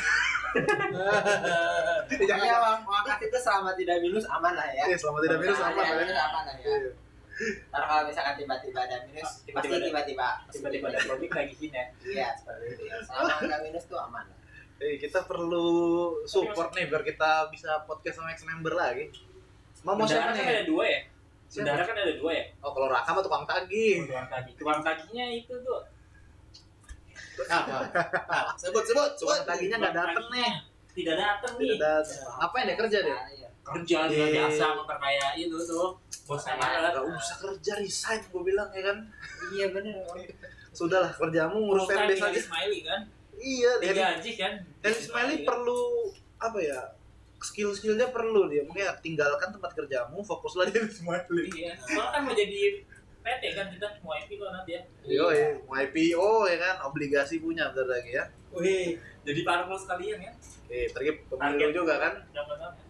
Jangan 2.29 2.47
ya, 2.47 2.57
Bang. 2.59 2.79
Angkat 2.83 3.19
itu 3.27 3.37
selama 3.39 3.71
tidak 3.75 3.99
minus 4.03 4.27
aman 4.27 4.55
lah 4.55 4.67
ya. 4.71 4.91
Eh, 4.91 4.97
selama 4.99 5.23
tidak 5.23 5.39
minus 5.39 5.59
aman 5.59 5.83
ya. 5.83 6.19
aman 6.19 6.43
lah 6.47 6.55
ya. 6.59 6.91
Iya. 7.35 7.67
Karena 7.67 7.85
kalau 7.85 8.03
misalkan 8.05 8.33
tiba-tiba 8.37 8.79
ada 8.81 8.97
minus, 9.03 9.23
pasti 9.23 9.43
Tiba-tiba 9.45 9.75
ada- 9.75 9.85
tiba-tiba 9.85 10.27
tiba-tiba 10.47 10.85
ada 10.87 10.99
lagi 11.35 11.53
sini 11.53 11.73
ya 11.73 11.85
Iya, 12.01 12.27
seperti 12.33 12.63
itu 12.69 12.81
ya. 12.85 12.95
Selama 13.01 13.33
nggak 13.45 13.61
minus 13.61 13.85
tuh 13.85 13.99
aman. 13.99 14.25
Eh, 14.75 14.95
kita 14.97 15.19
perlu 15.23 15.67
support 16.23 16.71
nih 16.71 16.85
biar 16.85 17.01
kita 17.01 17.47
bisa 17.47 17.83
podcast 17.83 18.15
sama 18.17 18.29
ex 18.29 18.43
member 18.43 18.71
lagi. 18.73 19.07
Mau 19.81 19.93
mau 19.93 20.03
siapa 20.03 20.31
kan 20.31 20.35
ada 20.37 20.55
nih? 20.57 20.65
dua 20.65 20.83
ya 20.83 21.01
Siapa? 21.45 21.61
Bendara 21.67 21.83
kan 21.85 21.95
ada 21.95 22.13
dua 22.15 22.31
ya 22.33 22.45
Oh, 22.59 22.71
kalau 22.71 22.87
Raka 22.87 23.09
mah 23.11 23.21
tukang 23.21 23.45
tagih. 23.45 24.03
tukang 24.03 24.27
kaki 24.27 24.51
tukang 24.57 24.81
kakinya 24.81 25.25
itu 25.29 25.53
tuh 25.61 25.81
apa 27.45 27.83
nah, 28.25 28.55
sebut 28.59 28.81
sebut 28.81 29.11
Tukang 29.13 29.37
sebut 29.37 29.45
tagihnya 29.45 29.77
nggak 29.77 29.93
dateng 29.93 30.25
nih. 30.31 30.51
tidak 30.93 31.15
datang 31.15 31.53
nih 31.53 31.67
Tidak 31.67 31.79
dateng. 31.79 32.19
Apa 32.39 32.55
yang 32.55 32.65
dia 32.65 32.77
kerja 32.77 32.97
deh? 33.01 33.15
Iya. 33.65 33.73
kerja 33.73 33.97
dia 34.05 34.13
Iya. 34.15 34.25
biasa 34.45 34.65
memperkaya 34.75 35.27
itu 35.35 35.57
tuh 35.59 35.97
bosnya 36.23 36.53
mana 36.53 36.89
Gak 36.91 37.05
usah 37.07 37.37
kerja 37.39 37.73
resign 37.75 38.21
gue 38.23 38.41
bilang 38.43 38.69
ya 38.69 38.83
kan. 38.83 38.97
Iya 39.49 39.65
bener. 39.69 40.05
Sudahlah 40.69 41.09
kerjamu 41.11 41.57
ngurus 41.61 41.87
fanbase 41.87 42.19
aja. 42.19 42.29
di 42.29 42.41
Smiley 42.41 42.81
kan 42.81 43.01
Iya, 43.35 43.71
Heli- 43.79 43.99
aja 44.01 44.31
kan 44.37 44.53
Smiley 44.91 45.37
perlu 45.41 45.81
apa 46.37 46.59
ya? 46.59 46.81
Skill-skillnya 47.37 48.09
perlu 48.09 48.47
dia. 48.47 48.63
Makanya 48.63 48.97
tinggalkan 48.99 49.51
tempat 49.51 49.71
kerjamu, 49.73 50.21
fokuslah 50.21 50.65
di 50.67 50.79
Smiley. 50.87 51.45
iya 51.51 51.73
soalnya 51.75 52.09
kan 52.11 52.21
mau 52.21 52.33
jadi 52.33 52.81
PT 53.21 53.43
kan 53.51 53.65
kita 53.67 53.85
mau 53.99 54.13
IP 54.13 54.29
kok 54.35 54.49
nanti 54.51 54.71
ya 54.71 54.81
Yo, 55.03 55.25
ya, 55.29 55.57
mau 55.59 55.73
IPO 55.75 56.29
ya 56.45 56.57
kan, 56.59 56.75
obligasi 56.85 57.37
punya 57.39 57.69
bentar 57.69 57.85
lagi 57.87 58.13
ya. 58.13 58.23
wih 58.51 58.95
jadi 59.21 59.41
parpol 59.41 59.73
sekalian 59.75 60.21
ya 60.21 60.31
Oke, 60.63 60.79
tadi 60.87 61.09
pemilu 61.27 61.69
juga 61.71 61.93
kan. 61.99 62.13
Dapat-dapat. 62.29 62.84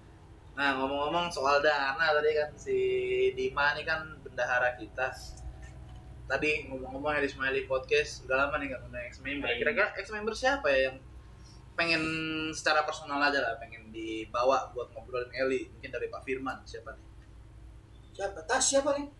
Nah, 0.55 0.69
ngomong-ngomong 0.79 1.27
soal 1.27 1.59
dana 1.59 1.99
tadi 2.15 2.31
kan 2.31 2.49
si 2.55 2.77
Dima 3.35 3.75
nih 3.75 3.83
kan 3.83 4.07
bendahara 4.23 4.79
kita. 4.79 5.11
Tadi 6.25 6.71
ngomong-ngomong 6.71 7.11
Heli 7.19 7.27
Smiley 7.29 7.67
Podcast 7.67 8.23
udah 8.25 8.47
lama 8.47 8.57
nih 8.63 8.71
nggak 8.71 8.81
undang 8.87 9.03
ex 9.03 9.19
member. 9.19 9.51
Iya. 9.51 9.59
Kira-kira 9.61 9.87
ex 9.99 10.07
member 10.15 10.31
siapa 10.33 10.67
ya 10.71 10.89
yang 10.89 10.97
pengen 11.75 12.01
secara 12.55 12.87
personal 12.87 13.19
aja 13.19 13.43
lah, 13.43 13.59
pengen 13.59 13.91
dibawa 13.91 14.71
buat 14.71 14.95
ngobrolin 14.95 15.27
Eli? 15.35 15.67
Mungkin 15.75 15.91
dari 15.91 16.07
Pak 16.07 16.23
Firman 16.23 16.63
siapa 16.63 16.95
nih? 16.95 17.03
siapa 18.15 18.39
tas 18.47 18.63
siapa 18.63 18.95
nih 18.95 19.11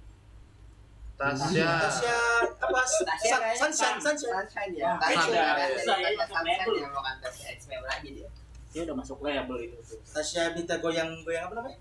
Tasya. 1.20 1.68
Tasya 1.68 2.18
apa 2.64 2.80
Tasya 2.80 3.36
sunshine 3.60 4.00
sunshine 4.00 4.32
Sunshine 4.40 4.72
ya. 4.76 4.88
Wah, 4.88 5.00
Tasya 5.04 5.36
ada. 5.36 5.64
ada 5.68 5.76
Susah 5.76 5.96
ya, 6.00 6.04
dari 6.04 6.16
masuk 6.16 6.32
Sunshine 6.36 6.60
label. 6.64 6.76
yang 6.80 6.92
bukan 6.96 7.16
Tasya 7.24 7.48
X-Men 7.60 7.82
lagi 7.84 8.10
dia. 8.16 8.30
Dia 8.76 8.84
udah 8.84 8.96
masuk 8.98 9.18
label 9.22 9.56
itu 9.62 9.78
tuh 9.80 9.96
Tasya 10.06 10.52
minta 10.52 10.76
goyang 10.78 11.24
goyang 11.24 11.48
apa 11.48 11.56
namanya 11.56 11.80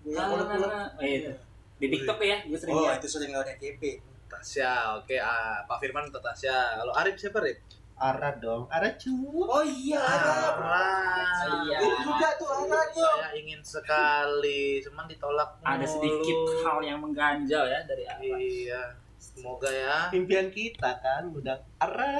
goyang 0.00 0.16
Ah, 0.18 0.32
ulek-ulek 0.32 0.72
eh, 0.98 1.12
itu. 1.18 1.32
di 1.76 1.86
TikTok 1.90 2.18
ya 2.18 2.36
gue 2.42 2.56
sering 2.56 2.72
oh 2.72 2.82
lihat 2.82 2.96
itu 2.96 3.08
sering 3.10 3.30
lewat 3.30 3.46
KP 3.54 3.82
Tasya, 4.24 4.72
oke. 4.98 5.14
Ah, 5.16 5.62
Pak 5.62 5.78
Firman 5.78 6.02
minta 6.02 6.18
Tasya. 6.18 6.56
Kalau 6.74 6.90
Arif 6.92 7.14
siapa 7.14 7.38
Arif? 7.38 7.60
Ara 7.94 8.34
dong, 8.34 8.66
Ara 8.66 8.90
cu. 8.92 9.14
oh 9.38 9.62
iya 9.62 10.00
ada 10.00 10.58
Ah, 10.58 11.62
Iya. 11.62 11.78
Itu 11.78 11.94
juga 12.02 12.28
tuh 12.34 12.48
ada 12.50 12.80
tuh 12.90 13.04
Saya 13.06 13.30
ingin 13.36 13.60
sekali, 13.62 14.82
cuman 14.82 15.06
ditolak 15.06 15.54
ada 15.62 15.86
sedikit 15.86 16.34
mulu. 16.40 16.60
hal 16.60 16.78
yang 16.82 16.98
mengganjal 16.98 17.62
ya 17.64 17.78
dari 17.84 18.02
apa 18.04 18.34
Iya. 18.34 18.82
Semoga 19.14 19.70
ya. 19.70 20.10
Impian 20.10 20.48
kita 20.48 20.90
kan 20.98 21.30
udah 21.30 21.54
Ara. 21.78 22.10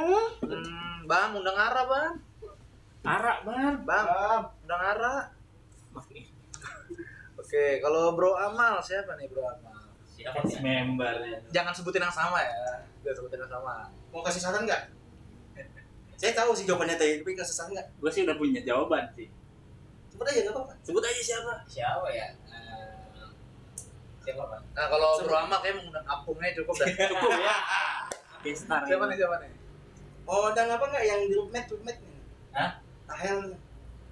Hmm, 0.40 0.98
bang, 1.04 1.30
undang 1.32 1.56
Ara, 1.56 1.82
Bang. 1.82 2.14
Arak 3.04 3.38
banget 3.42 3.76
Bang, 3.84 4.06
undang 4.58 4.82
Ara. 4.82 5.14
Oke, 7.36 7.64
kalau 7.78 8.12
Bro 8.12 8.32
Amal 8.34 8.80
siapa 8.80 9.14
nih 9.14 9.28
Bro 9.28 9.44
Amal? 9.44 9.72
siapa 10.06 10.40
sih 10.46 10.56
member 10.58 11.10
ya 11.20 11.36
Jangan 11.52 11.74
sebutin 11.74 12.00
yang 12.00 12.14
sama 12.14 12.38
ya. 12.38 12.54
Jangan 13.02 13.16
sebutin 13.18 13.38
yang 13.40 13.50
sama. 13.50 13.74
mau 14.08 14.22
kasih 14.22 14.40
saran 14.40 14.62
nggak 14.62 14.82
saya 16.14 16.32
tahu 16.32 16.54
sih 16.54 16.64
jawabannya 16.64 16.94
tadi 16.94 17.18
tapi 17.18 17.34
kasih 17.34 17.50
saran 17.52 17.70
nggak 17.72 17.86
gue 17.92 18.08
sih 18.08 18.22
udah 18.22 18.34
punya 18.34 18.62
jawaban 18.62 19.04
sih 19.12 19.26
sebut 20.06 20.24
aja 20.24 20.40
nggak 20.40 20.54
apa-apa 20.54 20.72
sebut 20.80 21.02
aja 21.02 21.20
siapa 21.20 21.52
Siapa 21.66 22.06
ya? 22.08 22.26
Eh, 22.46 23.26
Siapa 24.22 24.40
Pak? 24.40 24.60
Nah, 24.72 24.86
kalau 24.88 25.18
Bro 25.20 25.34
Amal 25.36 25.58
kayak 25.58 25.74
mengundang 25.76 26.06
apungnya 26.06 26.54
cukup 26.54 26.74
dah. 26.78 26.86
cukup 27.10 27.30
ya 27.34 27.56
Gestar 28.40 28.80
siapa 28.86 29.04
nih, 29.04 29.16
siapa 29.18 29.36
nih? 29.38 29.50
oh 30.24 30.48
dan 30.54 30.70
apa 30.70 30.84
nggak 30.86 31.04
yang 31.04 31.20
di 31.20 31.34
roommate 31.34 31.68
roommate 31.68 32.00
nih 32.00 32.20
Hah? 32.54 32.70
Rahel 33.06 33.38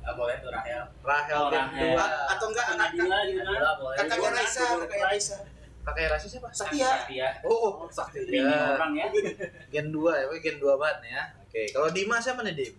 Nggak 0.03 0.15
boleh 0.19 0.35
tuh 0.39 0.51
Rahel. 0.51 0.83
Rahel 1.01 1.37
Oh, 1.37 1.49
Rahel. 1.49 1.95
dua. 1.95 2.07
atau 2.29 2.47
enggak 2.49 2.67
anak 2.69 2.89
Nadila 2.91 3.19
gitu 3.23 3.41
kan 3.41 4.05
kakaknya 4.05 4.31
Raisa 4.35 4.63
kakaknya 4.77 5.07
Raisa 5.07 5.37
Kakek 5.83 6.15
Rasi 6.15 6.27
siapa? 6.31 6.47
Satya. 6.49 6.91
Satya. 7.03 7.29
Oh, 7.43 7.91
Sakti. 7.91 8.23
Ini 8.23 8.39
orang 8.47 8.95
ya. 8.95 9.07
Gen 9.75 9.91
2 9.91 9.99
ya, 10.15 10.31
gen 10.39 10.57
2 10.57 10.79
banget 10.79 11.11
ya. 11.11 11.23
Oke, 11.43 11.67
kalau 11.69 11.91
Dimas 11.91 12.23
siapa 12.23 12.39
nih, 12.41 12.55
Dim? 12.55 12.75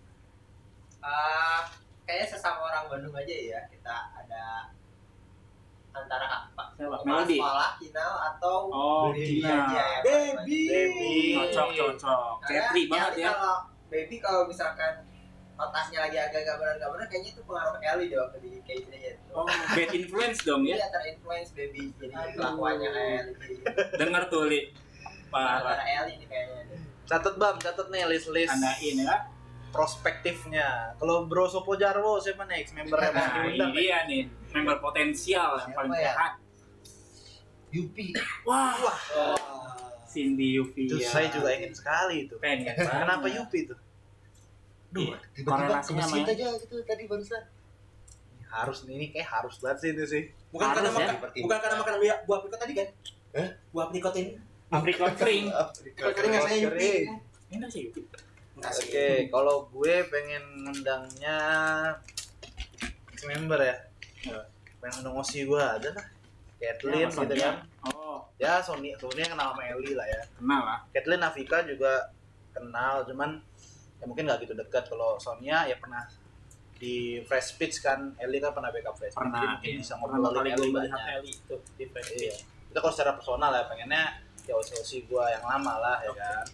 Ah, 0.98 1.68
kayaknya 2.02 2.32
sesama 2.32 2.64
orang 2.64 2.88
Bandung 2.88 3.12
aja 3.12 3.28
ya 3.28 3.60
kita 3.68 3.92
ada 4.14 4.72
antara 5.92 6.48
apa 6.48 6.64
Melody. 6.80 7.36
sekolah 7.36 7.70
Kinal 7.76 8.12
atau 8.32 8.56
Oh, 8.66 9.12
Baby 9.12 9.44
Kinal. 9.44 9.52
aja 9.62 9.82
ya 9.84 10.00
Baby. 10.00 10.60
Baby. 10.64 11.12
Cocok, 11.36 11.68
cocok. 11.76 12.34
Catry 12.42 12.82
banget 12.88 13.12
ya. 13.14 13.28
kalau 13.30 13.56
baby 13.86 14.16
kalau 14.16 14.48
misalkan 14.48 15.04
otasnya 15.54 15.98
lagi 16.00 16.18
agak 16.18 16.40
gak 16.42 16.56
benar 16.56 16.74
gak 16.76 16.90
benar 16.90 17.06
kayaknya 17.06 17.30
itu 17.30 17.42
pengaruh 17.42 17.78
Ellie 17.80 18.08
deh 18.08 18.18
waktu 18.18 18.36
di 18.40 18.48
kayak 18.60 18.78
gini 18.84 18.98
ya 19.00 19.12
Oh, 19.30 19.46
bad 19.46 19.90
influence 19.92 20.38
dong 20.42 20.62
ya. 20.62 20.74
Iya 20.76 20.86
terinfluence 20.88 21.50
baby 21.52 21.90
jadi 21.94 22.10
Aduh. 22.12 22.32
kelakuannya 22.34 22.88
kayak 22.88 23.10
Ellie 23.16 23.36
Dengar 23.94 24.22
tuh, 24.26 24.42
Li. 24.44 24.60
para 25.28 25.58
Parah. 25.60 25.82
Ellie 25.84 26.16
nih 26.16 26.28
kayaknya 26.28 26.60
nih. 26.68 26.78
Catet 27.04 27.34
Bam, 27.34 27.56
catet 27.56 27.86
nih 27.88 28.02
list-list 28.08 28.50
Tandain 28.50 28.96
ya. 29.00 29.16
prospektifnya. 29.70 30.68
Kalau 30.96 31.26
Bro 31.26 31.46
Sopo 31.46 31.74
Jarwo 31.74 32.16
siapa 32.16 32.46
yang 32.46 32.86
mau 32.86 32.94
Nah, 32.94 33.10
ini 33.42 33.58
diundang? 33.58 33.70
dia 33.74 33.98
nih. 34.06 34.22
Member 34.52 34.78
potensial 34.78 35.58
yang 35.58 35.70
paling 35.72 35.90
ya? 35.92 36.14
sehat. 36.14 36.32
Yupi. 37.68 38.14
Wah, 38.44 38.70
Wah, 38.78 38.98
Cindy 40.06 40.54
Yuvia. 40.54 40.86
itu 40.86 40.96
saya 41.02 41.26
juga 41.26 41.50
ingin 41.50 41.74
sekali 41.74 42.24
itu. 42.24 42.38
pengen 42.38 42.70
Kenapa. 42.70 43.26
Yupi 43.26 43.66
itu? 43.66 43.74
Duh, 44.94 45.02
Iya. 45.04 45.18
tiba-tiba 45.34 45.82
sama 45.82 46.06
ya. 46.14 46.24
aja 46.24 46.48
gitu 46.56 46.76
tadi 46.82 47.02
barusan. 47.04 47.42
Harus 48.46 48.86
nih, 48.86 48.94
ini 48.94 49.06
kayak 49.10 49.26
harus 49.28 49.58
banget 49.58 49.78
sih 49.80 49.90
itu 49.90 50.04
sih. 50.06 50.22
Bukan 50.48 50.62
Harus 50.64 50.78
karena 50.78 50.90
ya. 50.90 50.94
makan, 50.94 51.16
bukan 51.36 51.58
karena 51.58 51.76
makan 51.76 51.94
buah, 51.98 52.18
buah 52.24 52.36
aprikot 52.38 52.60
tadi 52.60 52.72
kan? 52.72 52.88
Eh? 53.34 53.48
Buah 53.68 53.84
aprikot 53.84 54.14
ini. 54.14 54.30
Aprikot 54.70 55.12
kering. 55.20 55.46
Aprikot 55.50 56.10
kering 56.14 56.32
saya 56.40 56.56
Yupi. 56.56 56.78
Kering. 56.78 57.06
Enak 57.52 57.68
sih 57.68 57.80
Yupi. 57.84 58.00
Oke, 58.54 59.08
kalau 59.28 59.66
gue 59.68 59.94
pengen 60.08 60.44
ngundangnya 60.62 61.36
member 63.24 63.60
ya. 63.60 63.76
Pengen 64.78 64.92
ngundang 64.94 65.16
Osi 65.16 65.42
gue 65.42 65.58
ada 65.58 65.90
lah. 65.90 66.06
Kathleen 66.54 67.10
Sama 67.10 67.26
gitu 67.26 67.34
kan. 67.36 67.54
Oh, 67.84 68.24
Ya 68.38 68.56
Sony, 68.58 68.94
Sony 68.96 69.20
kenal 69.20 69.52
sama 69.52 69.62
Eli 69.66 69.92
lah 69.92 70.06
ya. 70.06 70.22
kenal 70.32 70.62
lah. 70.62 70.78
Kathleen 70.90 71.20
Afika 71.20 71.60
juga 71.60 72.08
kenal, 72.50 73.04
cuman 73.04 73.42
ya 74.00 74.04
mungkin 74.04 74.24
nggak 74.26 74.38
gitu 74.46 74.54
dekat. 74.56 74.86
Kalau 74.90 75.18
Sonia 75.18 75.68
ya 75.68 75.76
pernah 75.78 76.06
di 76.78 77.22
Fresh 77.24 77.56
Speech 77.56 77.80
kan, 77.80 78.12
Eli 78.18 78.42
kan 78.42 78.52
pernah 78.52 78.68
backup 78.74 78.98
Fresh 78.98 79.14
jadi 79.14 79.20
Pernah. 79.24 79.42
mungkin 79.56 79.70
iya. 79.70 79.80
bisa 79.80 79.92
ngobrolin 79.98 80.30
gue 80.30 80.44
Eli 80.52 80.68
banyak. 80.74 81.00
Eli 81.22 81.30
itu 81.32 81.56
di 81.78 81.84
Facebook. 81.88 82.20
Iya. 82.20 82.36
Itu 82.70 82.78
kalau 82.82 82.92
secara 82.92 83.12
personal 83.14 83.50
ya 83.54 83.64
pengennya 83.70 84.04
ya 84.44 84.54
osi-osi 84.58 85.08
gue 85.08 85.24
yang 85.24 85.44
lama 85.46 85.74
lah 85.80 85.96
ya 86.02 86.12
kan. 86.12 86.44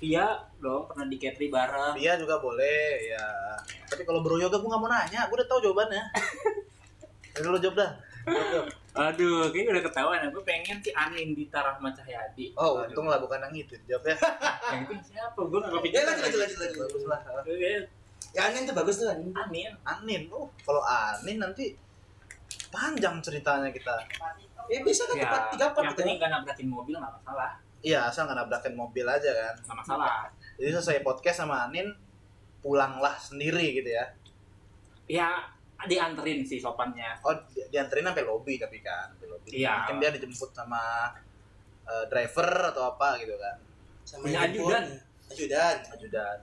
Via 0.00 0.26
dong 0.56 0.88
pernah 0.88 1.06
di 1.06 1.16
Catry 1.20 1.52
bareng. 1.52 1.92
Dia 1.96 2.16
juga 2.16 2.40
boleh 2.40 3.12
ya. 3.12 3.24
Tapi 3.88 4.02
kalau 4.08 4.24
Bro 4.24 4.40
Yoga 4.40 4.56
gue 4.56 4.68
nggak 4.68 4.82
mau 4.82 4.88
nanya, 4.88 5.28
gue 5.28 5.36
udah 5.36 5.48
tahu 5.48 5.60
jawabannya. 5.60 6.04
Jadi 7.36 7.46
lo 7.46 7.58
jawab 7.60 7.76
dah. 7.78 7.90
Jawab, 8.26 8.48
jawab. 8.52 8.79
Aduh, 8.90 9.46
kayaknya 9.54 9.70
udah 9.78 9.84
ketahuan. 9.86 10.18
Gue 10.30 10.42
pengen 10.42 10.82
si 10.82 10.90
Anin 10.90 11.30
di 11.32 11.46
Rahma 11.46 11.94
Cahyadi. 11.94 12.50
Oh, 12.58 12.82
untung 12.82 13.06
lah 13.06 13.22
bukan 13.22 13.38
yang 13.38 13.54
itu 13.54 13.78
jawab 13.86 14.02
ya. 14.02 14.16
Yang 14.74 14.82
itu 14.82 14.94
siapa? 15.14 15.38
Gue 15.38 15.58
nggak 15.58 15.70
Ya 15.70 15.78
kepikiran. 15.78 16.04
lanjut 16.10 16.22
lanjut 16.24 16.38
lanjut 16.40 16.58
lanjut. 16.58 16.80
Bagus 16.82 17.04
lah. 17.06 17.20
Oke, 17.38 17.70
Ya 18.30 18.42
Anin 18.46 18.62
tuh 18.66 18.74
bagus 18.74 18.94
tuh 18.98 19.06
Anin. 19.06 19.30
Anin. 19.32 19.72
Anin, 19.82 20.22
oh 20.30 20.50
kalau 20.62 20.82
Anin 20.82 21.38
nanti 21.38 21.74
panjang 22.70 23.18
ceritanya 23.18 23.70
kita. 23.70 23.94
Ya 24.70 24.78
bisa 24.82 25.02
kan 25.06 25.14
Ya, 25.18 25.22
tempat 25.26 25.42
tiga 25.50 25.66
part 25.70 25.82
yang 25.82 25.90
gitu. 25.90 25.98
penting 26.02 26.16
nggak 26.18 26.30
nabrakin 26.30 26.68
mobil 26.68 26.94
nggak 26.94 27.14
masalah. 27.16 27.50
Iya, 27.80 27.98
asal 28.06 28.26
nggak 28.26 28.38
nabrakin 28.38 28.74
mobil 28.74 29.06
aja 29.06 29.30
kan. 29.30 29.54
Nggak 29.66 29.78
masalah. 29.82 30.14
Jadi 30.54 30.70
selesai 30.72 31.02
podcast 31.02 31.42
sama 31.42 31.66
Anin, 31.66 31.90
pulanglah 32.60 33.14
sendiri 33.16 33.70
gitu 33.72 33.90
ya. 33.90 34.04
Ya, 35.10 35.30
dianterin 35.86 36.40
sih 36.42 36.58
sopannya. 36.58 37.20
Oh, 37.22 37.32
di- 37.48 37.64
dianterin 37.68 38.04
sampai 38.04 38.24
lobby 38.24 38.56
tapi 38.56 38.80
kan, 38.80 39.12
sampai 39.12 39.28
lobby. 39.28 39.48
Iya. 39.60 39.72
Mungkin 39.84 39.96
dia 39.98 40.10
dijemput 40.12 40.50
sama 40.50 41.12
eh, 41.86 42.04
driver 42.08 42.48
atau 42.70 42.82
apa 42.90 43.16
gitu 43.18 43.34
kan. 43.36 43.56
Sama 44.04 44.26
Punya 44.26 44.40
ajudan. 44.44 44.84
Ajudan. 45.30 45.76
Ajudan. 45.94 46.36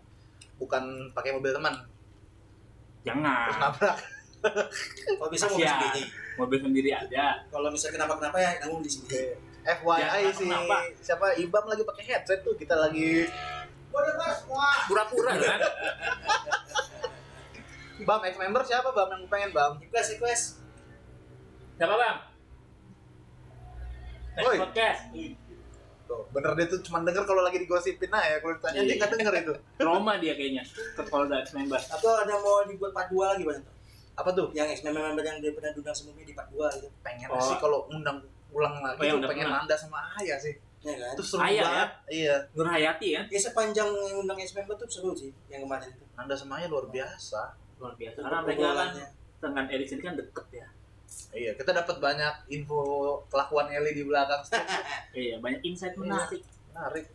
Bukan 0.58 0.84
pakai 1.14 1.38
mobil 1.38 1.54
teman, 1.54 1.74
terus 1.76 3.14
Jangan. 3.14 3.50
nabrak. 3.62 3.98
Kalau 5.18 5.30
bisa 5.30 5.46
mobil 5.50 5.66
sendiri. 5.66 6.04
Mobil 6.38 6.60
sendiri 6.62 6.90
ada. 6.94 7.42
Kalau 7.50 7.70
misalnya 7.70 8.02
kenapa-kenapa 8.02 8.38
ya 8.38 8.50
tanggung 8.58 8.82
di 8.82 8.90
sini. 8.90 9.10
FYI 9.68 10.00
Ya, 10.00 10.32
sih, 10.32 10.48
kenapa? 10.48 10.80
siapa 11.04 11.36
Ibam 11.36 11.68
lagi 11.68 11.84
pakai 11.84 12.04
headset 12.08 12.40
tuh, 12.40 12.56
kita 12.56 12.72
lagi 12.72 13.28
Pura-pura 14.88 15.34
kan? 15.36 15.60
Bam, 17.98 18.22
ex 18.22 18.36
member 18.38 18.62
siapa 18.62 18.90
Bam 18.92 19.10
yang 19.10 19.24
pengen 19.26 19.50
Bam? 19.52 19.82
Request 19.82 20.10
request. 20.18 20.44
Siapa 21.78 21.94
bang? 21.94 22.18
Next 24.38 24.46
Woi. 24.46 24.58
podcast. 24.62 25.02
Tuh, 26.08 26.24
bener 26.32 26.52
dia 26.56 26.66
tuh 26.72 26.80
cuma 26.88 27.04
denger 27.04 27.28
kalau 27.28 27.44
lagi 27.44 27.60
digosipin 27.60 28.08
aja, 28.08 28.40
kalau 28.40 28.56
ditanya 28.56 28.80
dia 28.82 28.96
nggak 28.96 29.12
denger 29.12 29.34
itu. 29.44 29.54
Roma 29.84 30.16
dia 30.18 30.34
kayaknya. 30.34 30.64
Ke 30.96 31.04
Polda 31.04 31.42
member. 31.52 31.76
Atau 31.78 32.12
ada 32.16 32.34
mau 32.38 32.64
dibuat 32.64 32.96
part 32.96 33.10
2 33.12 33.18
lagi 33.28 33.44
Bang? 33.44 33.62
Apa 34.18 34.30
tuh? 34.34 34.50
Yang 34.56 34.68
ex 34.74 34.80
member 34.86 35.04
yang 35.20 35.38
dia 35.44 35.52
pernah 35.52 35.70
diundang 35.74 35.94
sebelumnya 35.94 36.26
di 36.26 36.34
part 36.34 36.50
2 36.50 36.64
gitu. 36.80 36.88
Pengen 37.04 37.28
Oh. 37.30 37.42
sih 37.42 37.58
kalau 37.60 37.86
undang 37.92 38.24
ulang 38.50 38.80
lagi 38.80 38.98
Oh, 39.04 39.04
tuh 39.04 39.20
udah 39.20 39.30
pengen 39.30 39.46
pernah. 39.52 39.62
Nanda 39.62 39.76
sama 39.76 40.00
Aya 40.16 40.36
sih. 40.40 40.56
Ya 40.82 40.94
kan? 40.96 41.12
Itu 41.18 41.24
seru 41.26 41.42
Aya, 41.44 41.62
banget. 41.62 41.90
Iya, 42.08 42.36
Nur 42.56 42.68
Hayati 42.70 43.08
kan? 43.18 43.26
Ya 43.28 43.40
sepanjang 43.42 43.90
yang 43.92 44.18
undang 44.22 44.38
ex 44.40 44.56
member 44.56 44.74
tuh 44.80 44.88
seru 44.88 45.12
sih 45.12 45.34
yang 45.52 45.66
kemarin 45.68 45.92
itu. 45.92 46.06
Nanda 46.16 46.34
sama 46.34 46.58
Aya 46.58 46.72
luar 46.72 46.88
biasa. 46.88 47.67
Luar 47.78 47.94
biasa. 47.96 48.18
Karena 48.22 48.40
mereka 48.44 48.68
kan 48.74 48.90
dengan 49.38 49.66
Erik 49.70 49.88
sini 49.88 50.02
kan 50.02 50.16
deket 50.18 50.48
ya. 50.54 50.68
Iya, 51.32 51.52
kita 51.56 51.72
dapat 51.72 51.98
banyak 52.02 52.52
info 52.52 52.80
kelakuan 53.32 53.72
Eli 53.72 53.96
di 53.96 54.04
belakang. 54.04 54.42
Iya, 55.18 55.42
banyak 55.42 55.62
insight 55.66 55.98
menarik. 55.98 56.44
Menarik. 56.74 57.06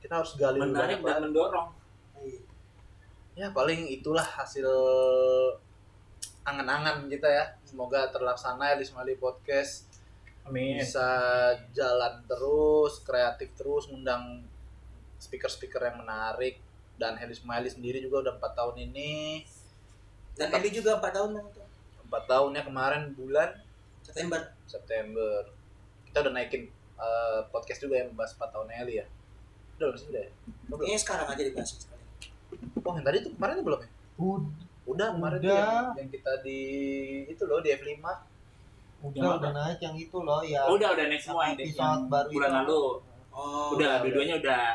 Kita 0.00 0.22
harus 0.22 0.32
gali 0.40 0.58
Menarik 0.60 1.04
dan 1.04 1.20
mendorong. 1.28 1.68
Iya. 2.20 2.40
Ya 3.32 3.46
paling 3.52 3.88
itulah 3.88 4.24
hasil 4.24 4.68
angan-angan 6.44 7.08
kita 7.08 7.28
ya. 7.28 7.44
Semoga 7.64 8.08
terlaksana 8.12 8.76
Elis 8.76 8.92
Mali 8.92 9.16
Podcast 9.16 9.88
Amin. 10.44 10.80
bisa 10.80 11.08
jalan 11.72 12.24
terus, 12.26 13.00
kreatif 13.06 13.54
terus, 13.56 13.88
ngundang 13.88 14.44
speaker-speaker 15.22 15.80
yang 15.86 16.02
menarik 16.02 16.58
dan 16.98 17.14
Helis 17.14 17.40
Smiley 17.40 17.70
sendiri 17.70 18.02
juga 18.02 18.28
udah 18.28 18.32
empat 18.36 18.52
tahun 18.58 18.90
ini 18.90 19.46
Dan 20.32 20.48
Eli 20.50 20.70
juga 20.70 20.96
4 20.96 21.12
tahun 21.12 21.30
Bang 21.34 21.46
itu. 21.46 21.60
empat 22.02 22.22
tahunnya 22.26 22.62
kemarin 22.62 23.02
bulan 23.12 23.48
September. 24.00 24.40
September 24.64 25.48
kita 26.04 26.24
udah 26.24 26.32
naikin 26.32 26.68
eh, 26.96 27.40
podcast 27.48 27.80
juga 27.80 28.00
yang 28.00 28.12
membahas 28.12 28.36
empat 28.36 28.48
tahun 28.50 28.68
Eli 28.74 29.00
ya 29.00 29.06
udah 29.72 29.86
belum 29.88 29.98
sih 29.98 30.08
udah 30.08 30.22
ya? 30.22 30.30
Belum? 30.68 30.78
Kayaknya 30.78 31.00
sekarang 31.00 31.26
aja 31.26 31.42
dibahas 31.42 31.70
sekali. 31.72 32.04
oh 32.78 32.92
yang 32.92 33.02
tadi 33.02 33.16
tuh 33.20 33.32
kemarin 33.34 33.54
tuh 33.54 33.66
belum 33.66 33.80
ya 33.80 33.90
udah 34.82 35.08
kemarin 35.14 35.38
tuh 35.38 35.46
Udah. 35.46 35.58
yang, 35.58 35.86
yang 35.96 36.08
kita 36.10 36.32
di 36.42 36.60
itu 37.26 37.42
loh 37.44 37.58
di 37.58 37.70
F5 37.72 37.96
Udah, 39.02 39.34
udah 39.34 39.50
naik 39.50 39.78
yang 39.80 39.96
itu 39.96 40.14
loh 40.14 40.46
ya. 40.46 40.62
Oh, 40.62 40.78
udah 40.78 40.94
udah 40.94 41.06
next 41.10 41.26
semua 41.26 41.50
yang, 41.50 41.58
Episode 41.58 42.06
baru 42.06 42.28
bulan 42.30 42.50
itu. 42.50 42.58
lalu. 42.62 42.82
Oh. 43.32 43.74
udah, 43.74 43.74
udah. 43.74 43.94
dua-duanya 43.98 44.34
udah. 44.38 44.66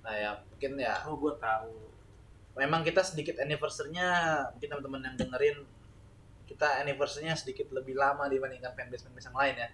nah 0.00 0.14
ya 0.16 0.30
mungkin 0.42 0.70
ya 0.74 0.94
Oh, 1.06 1.14
gua 1.14 1.36
tahu. 1.38 1.70
Memang 2.60 2.84
kita 2.84 3.00
sedikit 3.00 3.40
anniversary-nya 3.40 4.08
mungkin 4.52 4.68
teman-teman 4.68 5.00
yang 5.08 5.16
dengerin 5.16 5.58
kita 6.44 6.84
anniversary-nya 6.84 7.32
sedikit 7.32 7.72
lebih 7.72 7.96
lama 7.96 8.28
dibandingkan 8.28 8.76
fanbase 8.76 9.08
fanbase 9.08 9.32
yang 9.32 9.38
lain 9.40 9.54
ya. 9.56 9.68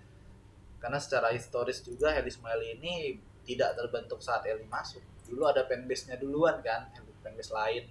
Karena 0.79 0.99
secara 1.03 1.35
historis 1.35 1.83
juga 1.83 2.14
Heli 2.14 2.31
Smiley 2.31 2.79
ini 2.79 2.94
tidak 3.42 3.75
terbentuk 3.75 4.22
saat 4.22 4.46
Eli 4.46 4.62
masuk. 4.70 5.03
Dulu 5.27 5.51
ada 5.51 5.66
fanbase-nya 5.66 6.14
duluan 6.14 6.62
kan 6.62 6.87
fanbase 7.27 7.51
lain. 7.51 7.90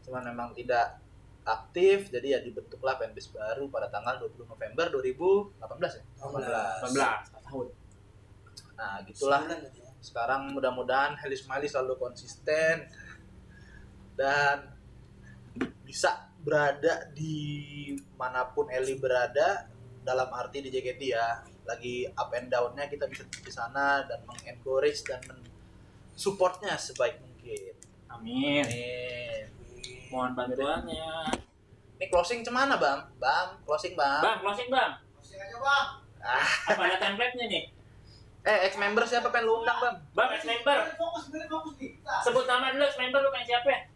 Cuman 0.00 0.24
memang 0.32 0.56
tidak 0.56 0.96
aktif 1.46 2.08
jadi 2.08 2.26
ya 2.26 2.38
dibentuklah 2.40 2.96
fanbase 2.96 3.28
baru 3.36 3.68
pada 3.68 3.92
tanggal 3.92 4.16
20 4.24 4.48
November 4.48 4.86
2018 4.96 5.60
ya? 6.00 6.04
18. 6.24 6.96
18 6.96 7.36
tahun. 7.36 7.66
nah 8.76 9.00
gitulah. 9.04 9.40
Sebulan 9.44 9.60
ya. 9.76 9.88
sekarang 10.00 10.42
mudah-mudahan 10.56 11.20
Heli 11.20 11.36
Smiley 11.36 11.68
selalu 11.68 12.00
konsisten 12.00 12.86
dan 14.16 14.72
bisa 15.84 16.26
berada 16.42 17.06
di 17.14 17.94
mana 18.18 18.48
pun 18.50 18.66
Eli 18.72 18.98
berada 18.98 19.68
dalam 20.06 20.30
arti 20.30 20.62
di 20.62 20.70
JKT 20.70 21.02
ya 21.02 21.42
lagi 21.66 22.06
up 22.14 22.30
and 22.34 22.46
down-nya 22.46 22.86
kita 22.86 23.10
bisa 23.10 23.26
di 23.26 23.50
sana 23.50 24.06
dan 24.06 24.22
mengencourage 24.22 25.02
dan 25.02 25.18
men 25.26 25.42
supportnya 26.14 26.78
sebaik 26.78 27.18
mungkin 27.18 27.74
Amin. 28.06 28.64
Amin. 28.64 29.42
Mohon 30.08 30.30
bantuannya. 30.38 31.10
ini 31.98 32.06
closing 32.08 32.46
cemana 32.46 32.78
bang 32.78 33.02
bang 33.18 33.48
closing 33.66 33.98
bang 33.98 34.22
Bang, 34.22 34.38
closing, 34.40 34.70
Bang. 34.70 34.92
Apa 36.70 36.82
ada 36.90 36.98
template-nya 36.98 37.46
nih? 37.46 37.64
Eh, 38.46 38.58
ex 38.70 38.78
member 38.78 39.02
siapa 39.02 39.30
pengen 39.30 39.46
lu 39.50 39.62
undang, 39.62 39.78
Bang? 39.78 39.96
Bang, 40.14 40.30
ex 40.34 40.42
member. 40.46 40.94
Fokus, 40.94 41.30
bener 41.34 41.46
fokus 41.50 41.74
nih. 41.82 41.98
Sebut 42.22 42.46
nama 42.46 42.70
dulu 42.74 42.82
ex 42.86 42.94
member 42.98 43.20
lu 43.22 43.30
pengen 43.34 43.46
siapa? 43.46 43.90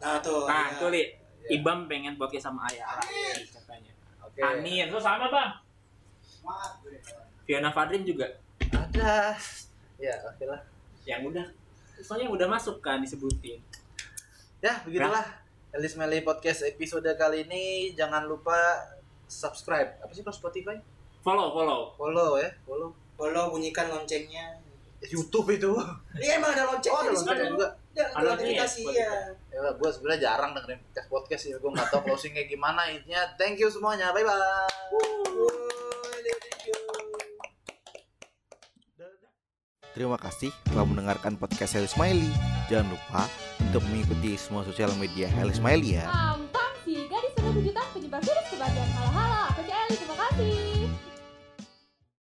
Nah 0.00 0.16
tuh. 0.24 0.48
Nah, 0.48 0.72
ya. 0.72 0.78
tuh 0.80 0.88
Li. 0.90 1.02
Ibam 1.50 1.90
pengen 1.90 2.14
podcast 2.14 2.46
sama 2.46 2.62
Ayah 2.70 2.86
lagi 2.94 3.42
katanya. 3.50 3.92
Oke. 4.22 4.38
Anin, 4.38 4.86
lu 4.86 5.02
sama 5.02 5.26
Bang. 5.28 5.50
Fiona 7.42 7.74
Fadrin 7.74 8.06
juga. 8.06 8.30
Ada. 8.70 9.34
Ya, 9.98 10.14
oke 10.24 10.44
lah. 10.46 10.62
Yang 11.02 11.34
udah 11.34 11.46
soalnya 12.00 12.30
yang 12.30 12.34
udah 12.38 12.48
masuk 12.48 12.78
kan 12.78 13.02
disebutin. 13.02 13.58
Ya, 14.62 14.78
begitulah. 14.86 15.26
Elis 15.70 15.94
Meli 15.94 16.22
Podcast 16.26 16.66
episode 16.66 17.06
kali 17.14 17.46
ini 17.46 17.94
jangan 17.98 18.26
lupa 18.26 18.56
subscribe. 19.26 19.98
Apa 20.02 20.10
sih 20.14 20.22
kalau 20.22 20.34
Spotify? 20.34 20.78
Follow, 21.22 21.50
follow. 21.50 21.94
Follow 21.98 22.38
ya, 22.38 22.50
follow. 22.66 22.90
Follow 23.18 23.50
bunyikan 23.54 23.90
loncengnya. 23.90 24.58
YouTube 25.00 25.50
itu. 25.56 25.72
Iya 26.20 26.38
emang 26.38 26.52
ada 26.54 26.68
loncengnya 26.70 26.94
Oh, 26.94 27.02
ada 27.02 27.10
loncengnya 27.14 27.48
juga. 27.50 27.68
Ada 27.90 28.14
Ada 28.14 28.28
notifikasi 28.38 28.82
loncengnya, 28.86 29.10
ya. 29.50 29.60
Ya, 29.66 29.70
gue 29.74 29.90
sebenarnya 29.90 30.20
jarang 30.22 30.50
dengerin 30.54 30.78
podcast 30.86 31.08
podcast 31.10 31.42
ya. 31.50 31.56
Gue 31.58 31.70
nggak 31.74 31.88
tahu 31.90 32.00
closingnya 32.06 32.44
gimana. 32.46 32.86
Intinya, 32.88 33.22
thank 33.34 33.58
you 33.58 33.66
semuanya. 33.66 34.14
Bye 34.14 34.22
bye. 34.22 34.70
Terima 39.90 40.14
kasih 40.22 40.54
telah 40.70 40.86
mendengarkan 40.86 41.34
podcast 41.34 41.74
Heli 41.74 41.90
Smiley. 41.90 42.30
Jangan 42.70 42.94
lupa 42.94 43.26
untuk 43.58 43.82
mengikuti 43.90 44.38
semua 44.38 44.62
sosial 44.62 44.94
media 44.94 45.26
Heli 45.26 45.50
Smiley 45.50 45.98
ya. 45.98 46.06
Tampang 46.06 46.72
si 46.86 47.10
gadis 47.10 47.34
penuh 47.34 47.52
kejutan 47.58 47.84
penyebar 47.90 48.22
virus 48.22 48.39